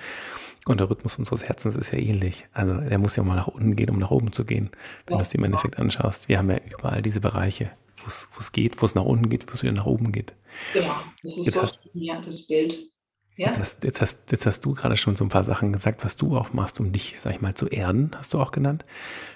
Und 0.65 0.79
der 0.79 0.89
Rhythmus 0.89 1.19
unseres 1.19 1.43
Herzens 1.43 1.75
ist 1.75 1.91
ja 1.91 1.99
ähnlich. 1.99 2.47
Also 2.53 2.77
der 2.77 2.97
muss 2.97 3.15
ja 3.15 3.23
mal 3.23 3.35
nach 3.35 3.47
unten 3.47 3.75
gehen, 3.75 3.89
um 3.89 3.99
nach 3.99 4.11
oben 4.11 4.31
zu 4.31 4.45
gehen, 4.45 4.71
wenn 5.05 5.15
ja. 5.15 5.17
du 5.17 5.21
es 5.21 5.29
dir 5.29 5.37
im 5.37 5.43
Endeffekt 5.43 5.77
anschaust. 5.77 6.29
Wir 6.29 6.37
haben 6.37 6.49
ja 6.49 6.57
überall 6.57 7.01
diese 7.01 7.19
Bereiche, 7.19 7.71
wo 7.97 8.07
es 8.07 8.51
geht, 8.53 8.81
wo 8.81 8.85
es 8.85 8.95
nach 8.95 9.03
unten 9.03 9.29
geht, 9.29 9.49
wo 9.49 9.53
es 9.53 9.63
wieder 9.63 9.73
nach 9.73 9.85
oben 9.85 10.11
geht. 10.11 10.33
Genau, 10.73 10.95
das 11.23 11.37
ist 11.37 11.45
jetzt 11.45 11.53
so 11.53 11.61
hast, 11.61 11.79
ja, 11.93 12.21
das 12.21 12.47
Bild. 12.47 12.77
Ja? 13.35 13.47
Jetzt, 13.47 13.59
hast, 13.59 13.83
jetzt, 13.83 14.01
hast, 14.01 14.31
jetzt 14.31 14.45
hast 14.45 14.65
du 14.65 14.73
gerade 14.73 14.95
schon 14.97 15.15
so 15.15 15.25
ein 15.25 15.29
paar 15.29 15.43
Sachen 15.43 15.73
gesagt, 15.73 16.05
was 16.05 16.17
du 16.17 16.37
auch 16.37 16.53
machst, 16.53 16.79
um 16.79 16.91
dich, 16.91 17.15
sag 17.17 17.33
ich 17.33 17.41
mal, 17.41 17.55
zu 17.55 17.67
erden, 17.67 18.11
hast 18.15 18.33
du 18.33 18.39
auch 18.39 18.51
genannt. 18.51 18.85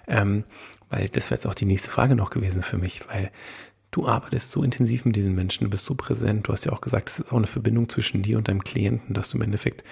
Ähm, 0.07 0.43
weil 0.89 1.09
das 1.09 1.25
wäre 1.25 1.35
jetzt 1.35 1.47
auch 1.47 1.55
die 1.55 1.65
nächste 1.65 1.89
Frage 1.89 2.15
noch 2.15 2.29
gewesen 2.29 2.61
für 2.61 2.77
mich, 2.77 3.07
weil 3.09 3.31
du 3.91 4.07
arbeitest 4.07 4.51
so 4.51 4.63
intensiv 4.63 5.05
mit 5.05 5.15
diesen 5.15 5.33
Menschen, 5.33 5.63
du 5.63 5.69
bist 5.69 5.85
so 5.85 5.95
präsent. 5.95 6.47
Du 6.47 6.53
hast 6.53 6.65
ja 6.65 6.71
auch 6.71 6.81
gesagt, 6.81 7.09
es 7.09 7.19
ist 7.19 7.31
auch 7.31 7.37
eine 7.37 7.47
Verbindung 7.47 7.89
zwischen 7.89 8.21
dir 8.21 8.37
und 8.37 8.47
deinem 8.47 8.63
Klienten, 8.63 9.13
dass 9.13 9.29
du 9.29 9.37
im 9.37 9.43
Endeffekt 9.43 9.83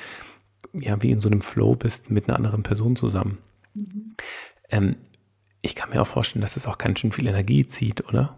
ja 0.73 1.01
wie 1.01 1.11
in 1.11 1.21
so 1.21 1.29
einem 1.29 1.41
Flow 1.41 1.75
bist 1.75 2.11
mit 2.11 2.27
einer 2.27 2.35
anderen 2.35 2.63
Person 2.63 2.95
zusammen. 2.95 3.39
Mhm. 3.73 4.15
Ähm, 4.69 4.95
ich 5.61 5.75
kann 5.75 5.89
mir 5.89 6.01
auch 6.01 6.07
vorstellen, 6.07 6.41
dass 6.41 6.57
es 6.57 6.67
auch 6.67 6.77
ganz 6.77 6.99
schön 6.99 7.11
viel 7.11 7.27
Energie 7.27 7.67
zieht, 7.67 8.07
oder? 8.07 8.37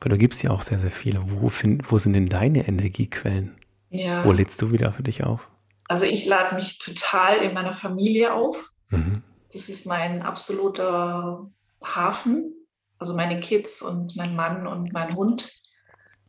Weil 0.00 0.10
du 0.10 0.18
gibst 0.18 0.42
ja 0.42 0.50
auch 0.50 0.62
sehr, 0.62 0.78
sehr 0.78 0.90
viele. 0.90 1.22
Wo, 1.26 1.48
find, 1.48 1.90
wo 1.92 1.98
sind 1.98 2.14
denn 2.14 2.28
deine 2.28 2.66
Energiequellen? 2.66 3.54
Ja. 3.90 4.24
Wo 4.24 4.32
lädst 4.32 4.62
du 4.62 4.72
wieder 4.72 4.92
für 4.92 5.02
dich 5.02 5.24
auf? 5.24 5.48
Also 5.88 6.04
ich 6.04 6.24
lade 6.24 6.54
mich 6.54 6.78
total 6.78 7.38
in 7.38 7.52
meiner 7.52 7.74
Familie 7.74 8.32
auf. 8.32 8.70
Mhm. 8.88 9.22
Das 9.52 9.68
ist 9.68 9.86
mein 9.86 10.22
absoluter 10.22 11.50
Hafen. 11.82 12.54
Also 12.98 13.14
meine 13.14 13.40
Kids 13.40 13.82
und 13.82 14.16
mein 14.16 14.34
Mann 14.34 14.66
und 14.66 14.92
mein 14.92 15.14
Hund. 15.16 15.52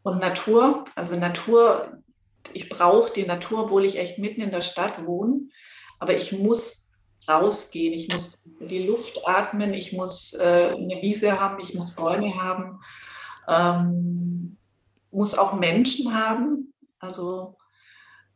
Und 0.04 0.20
Natur. 0.20 0.84
Also 0.96 1.16
Natur, 1.16 2.00
ich 2.54 2.68
brauche 2.70 3.14
die 3.14 3.26
Natur, 3.26 3.66
obwohl 3.66 3.86
ich 3.86 3.98
echt 3.98 4.18
mitten 4.18 4.42
in 4.42 4.52
der 4.52 4.62
Stadt 4.62 5.06
wohne. 5.06 5.42
Aber 6.00 6.16
ich 6.16 6.32
muss 6.32 6.90
rausgehen, 7.30 7.94
ich 7.94 8.10
muss 8.10 8.40
die 8.60 8.86
Luft 8.86 9.28
atmen, 9.28 9.74
ich 9.74 9.94
muss 9.94 10.34
äh, 10.34 10.74
eine 10.76 11.02
Wiese 11.02 11.40
haben, 11.40 11.62
ich 11.62 11.76
muss 11.76 11.92
Bäume 11.92 12.36
haben, 12.36 12.80
ähm, 13.48 14.58
muss 15.12 15.38
auch 15.38 15.54
Menschen 15.54 16.14
haben. 16.14 16.74
Also 17.00 17.58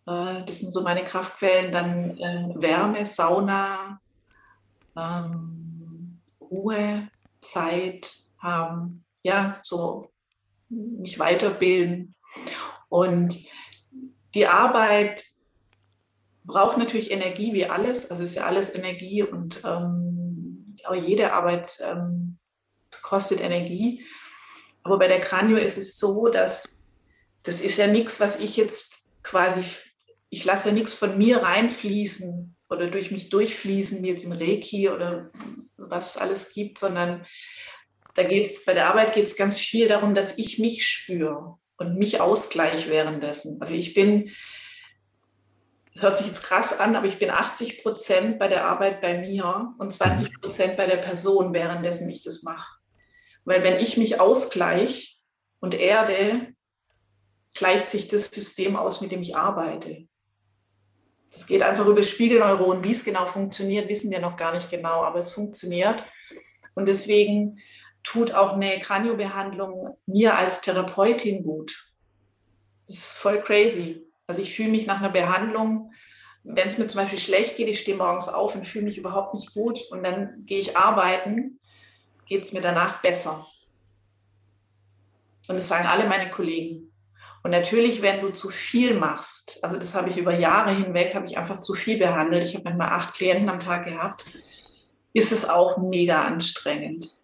äh, 0.05 0.43
das 0.45 0.59
sind 0.59 0.71
so 0.71 0.83
meine 0.83 1.03
Kraftquellen. 1.03 1.71
Dann 1.71 2.17
äh, 2.17 2.53
Wärme, 2.55 3.05
Sauna, 3.05 3.99
ähm, 4.97 6.19
Ruhe, 6.39 7.07
Zeit 7.41 8.11
haben, 8.39 9.05
ja, 9.23 9.51
so 9.61 10.11
mich 10.69 11.19
weiterbilden. 11.19 12.15
Und 12.89 13.35
die 14.33 14.47
Arbeit 14.47 15.23
braucht 16.43 16.77
natürlich 16.77 17.11
Energie 17.11 17.53
wie 17.53 17.65
alles. 17.65 18.09
Also 18.09 18.23
ist 18.23 18.35
ja 18.35 18.45
alles 18.45 18.73
Energie 18.75 19.23
und 19.23 19.61
ähm, 19.63 20.75
jede 20.93 21.33
Arbeit 21.33 21.79
ähm, 21.81 22.37
kostet 23.01 23.41
Energie. 23.41 24.05
Aber 24.85 24.99
bei 24.99 25.07
der 25.07 25.19
Kranio 25.19 25.57
ist 25.57 25.79
es 25.79 25.97
so, 25.97 26.27
dass 26.27 26.77
das 27.41 27.59
ist 27.59 27.77
ja 27.77 27.87
nichts, 27.87 28.19
was 28.19 28.39
ich 28.39 28.55
jetzt 28.55 29.07
quasi, 29.23 29.63
ich 30.29 30.45
lasse 30.45 30.69
ja 30.69 30.75
nichts 30.75 30.93
von 30.93 31.17
mir 31.17 31.41
reinfließen 31.41 32.55
oder 32.69 32.91
durch 32.91 33.09
mich 33.09 33.29
durchfließen, 33.29 34.03
wie 34.03 34.09
jetzt 34.09 34.25
im 34.25 34.31
Reiki 34.31 34.89
oder 34.89 35.31
was 35.75 36.11
es 36.11 36.17
alles 36.17 36.53
gibt, 36.53 36.77
sondern 36.77 37.25
da 38.13 38.23
geht 38.23 38.51
es, 38.51 38.63
bei 38.63 38.75
der 38.75 38.87
Arbeit 38.87 39.13
geht 39.13 39.25
es 39.25 39.35
ganz 39.35 39.59
viel 39.59 39.87
darum, 39.87 40.13
dass 40.13 40.37
ich 40.37 40.59
mich 40.59 40.87
spüre 40.87 41.57
und 41.77 41.97
mich 41.97 42.21
ausgleich 42.21 42.87
währenddessen. 42.87 43.59
Also 43.61 43.73
ich 43.73 43.95
bin, 43.95 44.29
hört 45.95 46.19
sich 46.19 46.27
jetzt 46.27 46.43
krass 46.43 46.79
an, 46.79 46.95
aber 46.95 47.07
ich 47.07 47.17
bin 47.17 47.31
80 47.31 47.81
Prozent 47.81 48.37
bei 48.37 48.47
der 48.47 48.65
Arbeit 48.65 49.01
bei 49.01 49.17
mir 49.17 49.73
und 49.79 49.91
20 49.91 50.41
Prozent 50.41 50.77
bei 50.77 50.85
der 50.85 50.97
Person, 50.97 51.53
währenddessen 51.53 52.07
ich 52.07 52.21
das 52.23 52.43
mache. 52.43 52.74
Weil 53.45 53.63
wenn 53.63 53.79
ich 53.79 53.97
mich 53.97 54.19
ausgleiche 54.19 55.15
und 55.59 55.73
erde, 55.75 56.53
gleicht 57.53 57.89
sich 57.89 58.07
das 58.07 58.27
System 58.27 58.75
aus, 58.75 59.01
mit 59.01 59.11
dem 59.11 59.21
ich 59.21 59.37
arbeite. 59.37 60.07
Das 61.31 61.47
geht 61.47 61.61
einfach 61.61 61.85
über 61.85 62.03
Spiegelneuronen. 62.03 62.83
Wie 62.83 62.91
es 62.91 63.03
genau 63.03 63.25
funktioniert, 63.25 63.89
wissen 63.89 64.11
wir 64.11 64.19
noch 64.19 64.37
gar 64.37 64.53
nicht 64.53 64.69
genau, 64.69 65.03
aber 65.03 65.19
es 65.19 65.31
funktioniert. 65.31 66.03
Und 66.75 66.87
deswegen 66.87 67.59
tut 68.03 68.33
auch 68.33 68.53
eine 68.53 68.79
Kraniobehandlung 68.79 69.97
mir 70.05 70.37
als 70.37 70.61
Therapeutin 70.61 71.43
gut. 71.43 71.91
Das 72.87 72.97
ist 72.97 73.11
voll 73.13 73.41
crazy. 73.41 74.05
Also 74.27 74.41
ich 74.41 74.55
fühle 74.55 74.69
mich 74.69 74.85
nach 74.85 74.99
einer 74.99 75.09
Behandlung, 75.09 75.91
wenn 76.43 76.67
es 76.67 76.77
mir 76.77 76.87
zum 76.87 77.01
Beispiel 77.01 77.19
schlecht 77.19 77.57
geht, 77.57 77.67
ich 77.67 77.79
stehe 77.79 77.97
morgens 77.97 78.29
auf 78.29 78.55
und 78.55 78.67
fühle 78.67 78.85
mich 78.85 78.97
überhaupt 78.97 79.33
nicht 79.33 79.53
gut 79.53 79.81
und 79.89 80.03
dann 80.03 80.45
gehe 80.45 80.59
ich 80.59 80.77
arbeiten, 80.77 81.59
geht 82.27 82.43
es 82.43 82.53
mir 82.53 82.61
danach 82.61 83.01
besser. 83.01 83.45
Und 85.47 85.55
das 85.55 85.67
sagen 85.67 85.85
alle 85.85 86.07
meine 86.07 86.31
Kollegen. 86.31 86.91
Und 87.43 87.51
natürlich, 87.51 88.01
wenn 88.01 88.21
du 88.21 88.31
zu 88.31 88.49
viel 88.49 88.95
machst, 88.95 89.63
also 89.63 89.77
das 89.77 89.93
habe 89.93 90.09
ich 90.09 90.17
über 90.17 90.33
Jahre 90.33 90.73
hinweg, 90.73 91.13
habe 91.13 91.27
ich 91.27 91.37
einfach 91.37 91.61
zu 91.61 91.75
viel 91.75 91.99
behandelt. 91.99 92.47
Ich 92.47 92.55
habe 92.55 92.63
manchmal 92.63 92.89
acht 92.89 93.13
Klienten 93.13 93.49
am 93.49 93.59
Tag 93.59 93.85
gehabt, 93.85 94.25
ist 95.13 95.31
es 95.31 95.47
auch 95.47 95.77
mega 95.77 96.23
anstrengend. 96.23 97.15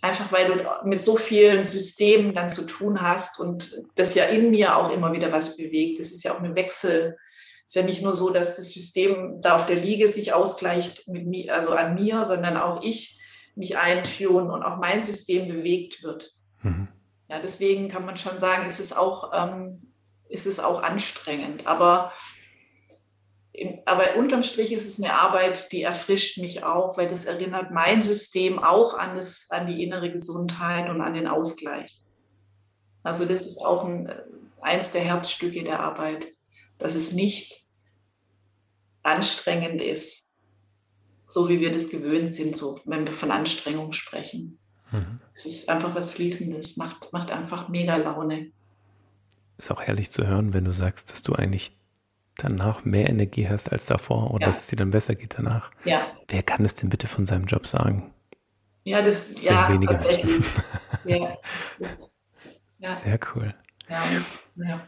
Einfach 0.00 0.32
weil 0.32 0.48
du 0.48 0.88
mit 0.88 1.00
so 1.00 1.16
vielen 1.16 1.64
Systemen 1.64 2.34
dann 2.34 2.50
zu 2.50 2.66
tun 2.66 3.02
hast 3.02 3.38
und 3.38 3.84
das 3.94 4.14
ja 4.14 4.24
in 4.24 4.50
mir 4.50 4.76
auch 4.76 4.90
immer 4.90 5.12
wieder 5.12 5.30
was 5.30 5.56
bewegt. 5.56 6.00
Das 6.00 6.10
ist 6.10 6.24
ja 6.24 6.34
auch 6.34 6.40
ein 6.40 6.56
Wechsel. 6.56 7.16
Es 7.64 7.66
ist 7.66 7.74
ja 7.76 7.82
nicht 7.84 8.02
nur 8.02 8.14
so, 8.14 8.30
dass 8.30 8.56
das 8.56 8.72
System 8.72 9.40
da 9.40 9.54
auf 9.54 9.66
der 9.66 9.76
Liege 9.76 10.08
sich 10.08 10.32
ausgleicht 10.32 11.06
mit 11.06 11.28
mir, 11.28 11.54
also 11.54 11.70
an 11.70 11.94
mir, 11.94 12.24
sondern 12.24 12.56
auch 12.56 12.82
ich 12.82 13.21
mich 13.54 13.78
eintun 13.78 14.50
und 14.50 14.62
auch 14.62 14.78
mein 14.78 15.02
System 15.02 15.48
bewegt 15.48 16.02
wird. 16.02 16.32
Mhm. 16.62 16.88
Ja, 17.28 17.40
deswegen 17.40 17.88
kann 17.88 18.04
man 18.04 18.16
schon 18.16 18.38
sagen, 18.38 18.66
ist 18.66 18.80
es 18.80 18.92
auch, 18.92 19.32
ähm, 19.34 19.92
ist 20.28 20.46
es 20.46 20.60
auch 20.60 20.82
anstrengend. 20.82 21.66
Aber 21.66 22.12
aber 23.84 24.16
unterm 24.16 24.42
Strich 24.42 24.72
ist 24.72 24.86
es 24.86 25.02
eine 25.02 25.14
Arbeit, 25.14 25.72
die 25.72 25.82
erfrischt 25.82 26.38
mich 26.38 26.64
auch, 26.64 26.96
weil 26.96 27.08
das 27.08 27.26
erinnert 27.26 27.70
mein 27.70 28.00
System 28.00 28.58
auch 28.58 28.94
an, 28.94 29.14
das, 29.14 29.48
an 29.50 29.66
die 29.66 29.82
innere 29.82 30.10
Gesundheit 30.10 30.88
und 30.88 31.02
an 31.02 31.14
den 31.14 31.26
Ausgleich. 31.26 32.00
Also 33.02 33.26
das 33.26 33.42
ist 33.42 33.58
auch 33.58 33.84
ein, 33.84 34.10
eins 34.60 34.92
der 34.92 35.02
Herzstücke 35.02 35.64
der 35.64 35.80
Arbeit, 35.80 36.28
dass 36.78 36.94
es 36.94 37.12
nicht 37.12 37.66
anstrengend 39.02 39.82
ist, 39.82 40.21
so 41.32 41.48
wie 41.48 41.60
wir 41.60 41.72
das 41.72 41.88
gewöhnt 41.88 42.34
sind, 42.34 42.56
so 42.56 42.80
wenn 42.84 43.06
wir 43.06 43.12
von 43.12 43.30
Anstrengung 43.30 43.92
sprechen. 43.92 44.58
Mhm. 44.90 45.20
Es 45.34 45.46
ist 45.46 45.68
einfach 45.68 45.94
was 45.94 46.12
Fließendes, 46.12 46.76
macht, 46.76 47.12
macht 47.12 47.30
einfach 47.30 47.68
mega 47.68 47.96
Laune. 47.96 48.52
Ist 49.56 49.70
auch 49.70 49.80
herrlich 49.80 50.10
zu 50.10 50.26
hören, 50.26 50.52
wenn 50.52 50.64
du 50.64 50.72
sagst, 50.72 51.10
dass 51.10 51.22
du 51.22 51.34
eigentlich 51.34 51.76
danach 52.36 52.84
mehr 52.84 53.08
Energie 53.08 53.48
hast 53.48 53.72
als 53.72 53.86
davor 53.86 54.30
und 54.30 54.40
ja. 54.40 54.46
dass 54.46 54.60
es 54.60 54.66
dir 54.68 54.76
dann 54.76 54.90
besser 54.90 55.14
geht 55.14 55.34
danach. 55.38 55.70
Ja. 55.84 56.06
Wer 56.28 56.42
kann 56.42 56.64
es 56.64 56.74
denn 56.74 56.90
bitte 56.90 57.06
von 57.06 57.26
seinem 57.26 57.44
Job 57.44 57.66
sagen? 57.66 58.12
Ja, 58.84 59.00
das, 59.00 59.40
ja, 59.40 59.70
weniger 59.70 59.92
tatsächlich. 59.92 60.44
ja. 61.04 61.38
ja. 62.78 62.94
Sehr 62.96 63.18
cool. 63.34 63.54
Ja, 63.88 64.04
ja. 64.56 64.86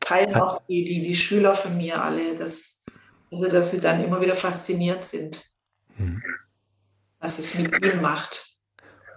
Teilen 0.00 0.34
auch 0.34 0.60
die, 0.66 0.84
die, 0.84 1.02
die 1.06 1.16
Schüler 1.16 1.54
von 1.54 1.76
mir 1.76 2.02
alle, 2.02 2.34
dass, 2.34 2.82
also, 3.30 3.48
dass 3.48 3.70
sie 3.70 3.80
dann 3.80 4.02
immer 4.02 4.20
wieder 4.20 4.34
fasziniert 4.34 5.04
sind, 5.04 5.51
hm. 5.96 6.22
was 7.20 7.38
es 7.38 7.54
mit 7.54 7.72
ihnen 7.82 8.00
macht. 8.00 8.46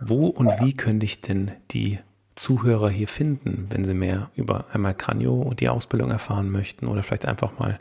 Wo 0.02 0.28
und 0.28 0.60
wie 0.60 0.74
könnte 0.74 1.06
ich 1.06 1.22
denn 1.22 1.52
die 1.72 2.00
Zuhörer 2.36 2.90
hier 2.90 3.08
finden, 3.08 3.68
wenn 3.70 3.86
sie 3.86 3.94
mehr 3.94 4.30
über 4.36 4.66
einmal 4.74 4.94
Kranio 4.94 5.42
und 5.42 5.62
die 5.62 5.70
Ausbildung 5.70 6.12
erfahren 6.12 6.52
möchten 6.52 6.88
oder 6.88 7.02
vielleicht 7.02 7.26
einfach 7.26 7.58
mal 7.60 7.80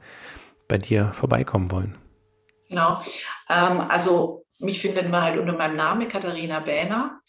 bei 0.68 0.78
dir 0.78 1.12
vorbeikommen 1.12 1.70
wollen? 1.70 1.96
Genau. 2.68 3.02
Ähm, 3.48 3.80
also 3.80 4.44
mich 4.58 4.80
findet 4.80 5.10
man 5.10 5.22
halt 5.22 5.38
unter 5.38 5.54
meinem 5.54 5.76
Namen 5.76 6.08
Katharina 6.08 6.60
Bähner. 6.60 7.20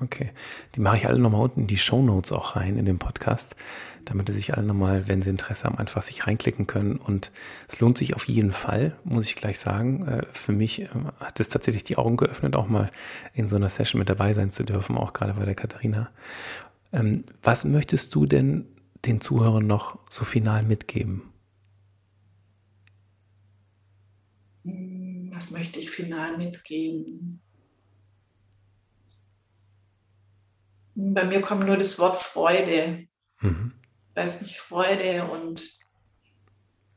Okay, 0.00 0.32
die 0.74 0.80
mache 0.80 0.96
ich 0.96 1.06
alle 1.06 1.20
nochmal 1.20 1.42
unten 1.42 1.60
in 1.60 1.66
die 1.68 1.76
Show 1.76 2.02
Notes 2.02 2.32
auch 2.32 2.56
rein 2.56 2.78
in 2.78 2.84
den 2.84 2.98
Podcast, 2.98 3.54
damit 4.04 4.28
sie 4.28 4.34
sich 4.34 4.54
alle 4.54 4.66
nochmal, 4.66 5.08
wenn 5.08 5.22
sie 5.22 5.30
Interesse 5.30 5.64
haben, 5.64 5.78
einfach 5.78 6.02
sich 6.02 6.26
reinklicken 6.26 6.66
können. 6.66 6.96
Und 6.96 7.30
es 7.68 7.80
lohnt 7.80 7.98
sich 7.98 8.14
auf 8.14 8.26
jeden 8.26 8.52
Fall, 8.52 8.96
muss 9.04 9.26
ich 9.26 9.36
gleich 9.36 9.58
sagen. 9.58 10.06
Äh, 10.06 10.26
für 10.32 10.52
mich 10.52 10.82
äh, 10.82 10.88
hat 11.20 11.40
es 11.40 11.48
tatsächlich 11.48 11.84
die 11.84 11.96
Augen 11.96 12.16
geöffnet, 12.16 12.56
auch 12.56 12.68
mal 12.68 12.90
in 13.32 13.48
so 13.48 13.56
einer 13.56 13.68
Session 13.68 13.98
mit 13.98 14.08
dabei 14.08 14.32
sein 14.32 14.50
zu 14.50 14.64
dürfen, 14.64 14.96
auch 14.96 15.12
gerade 15.12 15.34
bei 15.34 15.44
der 15.44 15.54
Katharina. 15.54 16.10
Ähm, 16.92 17.24
was 17.42 17.64
möchtest 17.64 18.14
du 18.14 18.26
denn 18.26 18.66
den 19.04 19.20
Zuhörern 19.20 19.66
noch 19.66 19.98
so 20.10 20.24
final 20.24 20.62
mitgeben? 20.62 21.22
Hm, 24.64 25.30
was 25.34 25.50
möchte 25.50 25.78
ich 25.78 25.90
final 25.90 26.36
mitgeben? 26.36 27.40
Bei 30.94 31.24
mir 31.24 31.40
kommt 31.40 31.66
nur 31.66 31.76
das 31.76 31.98
Wort 31.98 32.22
Freude. 32.22 33.08
Mhm. 33.40 33.72
Weiß 34.14 34.42
nicht, 34.42 34.58
Freude 34.58 35.24
und 35.24 35.70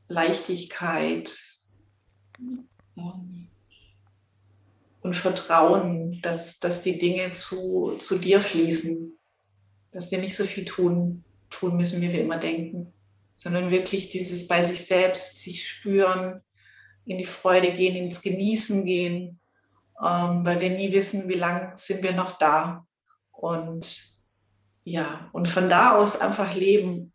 Leichtigkeit 0.07 1.35
und 5.01 5.15
Vertrauen, 5.15 6.21
dass, 6.21 6.59
dass 6.59 6.83
die 6.83 6.99
Dinge 6.99 7.33
zu, 7.33 7.97
zu 7.99 8.19
dir 8.19 8.41
fließen, 8.41 9.17
dass 9.91 10.11
wir 10.11 10.19
nicht 10.19 10.35
so 10.35 10.43
viel 10.43 10.65
tun, 10.65 11.23
tun 11.49 11.75
müssen, 11.77 12.01
wie 12.01 12.11
wir 12.11 12.21
immer 12.21 12.37
denken, 12.37 12.93
sondern 13.37 13.71
wirklich 13.71 14.09
dieses 14.09 14.47
bei 14.47 14.63
sich 14.63 14.85
selbst, 14.85 15.41
sich 15.41 15.67
spüren, 15.67 16.41
in 17.05 17.17
die 17.17 17.25
Freude 17.25 17.71
gehen, 17.73 17.95
ins 17.95 18.21
Genießen 18.21 18.85
gehen, 18.85 19.39
ähm, 20.03 20.45
weil 20.45 20.59
wir 20.59 20.71
nie 20.71 20.91
wissen, 20.91 21.29
wie 21.29 21.35
lange 21.35 21.73
sind 21.77 22.03
wir 22.03 22.11
noch 22.11 22.37
da. 22.37 22.85
Und 23.31 24.16
ja, 24.87 25.29
und 25.33 25.49
von 25.49 25.67
da 25.67 25.97
aus 25.97 26.21
einfach 26.21 26.55
leben. 26.55 27.11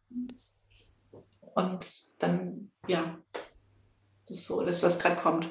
Und 1.55 1.87
dann, 2.19 2.71
ja, 2.87 3.17
das 4.27 4.39
ist 4.39 4.47
so 4.47 4.63
das, 4.63 4.83
was 4.83 4.99
gerade 4.99 5.17
kommt. 5.17 5.51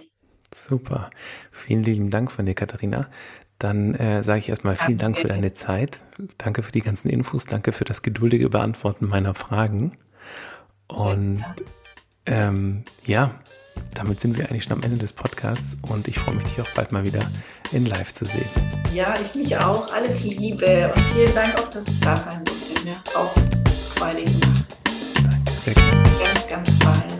Super. 0.53 1.09
Vielen 1.51 1.81
lieben 1.81 2.11
Dank 2.11 2.31
von 2.31 2.45
dir, 2.45 2.53
Katharina. 2.53 3.09
Dann 3.57 3.95
äh, 3.95 4.21
sage 4.21 4.37
ich 4.37 4.49
erstmal 4.49 4.75
vielen 4.75 4.99
Dank 4.99 5.17
für 5.17 5.29
deine 5.29 5.53
Zeit. 5.53 5.99
Danke 6.37 6.61
für 6.61 6.71
die 6.71 6.81
ganzen 6.81 7.09
Infos. 7.09 7.45
Danke 7.45 7.71
für 7.71 7.85
das 7.85 8.03
geduldige 8.03 8.49
Beantworten 8.49 9.07
meiner 9.07 9.33
Fragen. 9.33 9.97
Und 10.87 11.43
ähm, 12.27 12.83
ja, 13.03 13.39
damit 13.93 14.19
sind 14.19 14.37
wir 14.37 14.49
eigentlich 14.49 14.63
schon 14.63 14.73
am 14.73 14.83
Ende 14.83 14.97
des 14.97 15.13
Podcasts 15.13 15.77
und 15.89 16.07
ich 16.07 16.17
freue 16.17 16.35
mich, 16.35 16.45
dich 16.45 16.61
auch 16.61 16.69
bald 16.75 16.91
mal 16.91 17.05
wieder 17.05 17.21
in 17.71 17.85
Live 17.85 18.13
zu 18.13 18.25
sehen. 18.25 18.49
Ja, 18.93 19.13
ich 19.23 19.35
mich 19.35 19.55
auch. 19.57 19.93
Alles 19.93 20.23
Liebe 20.23 20.91
und 20.95 21.03
vielen 21.13 21.33
Dank 21.35 21.55
auch, 21.55 21.69
dass 21.69 21.87
ich 21.87 21.99
da 21.99 22.15
sein 22.15 22.43
durfte. 22.43 22.85
Mir 22.85 22.95
auch 23.15 23.31
Freude 23.95 24.23
gemacht. 24.23 24.65
Danke, 25.23 25.51
sehr 25.63 25.73
gerne. 25.73 26.03
Ganz, 26.19 26.47
ganz 26.47 26.79
bald. 26.79 27.10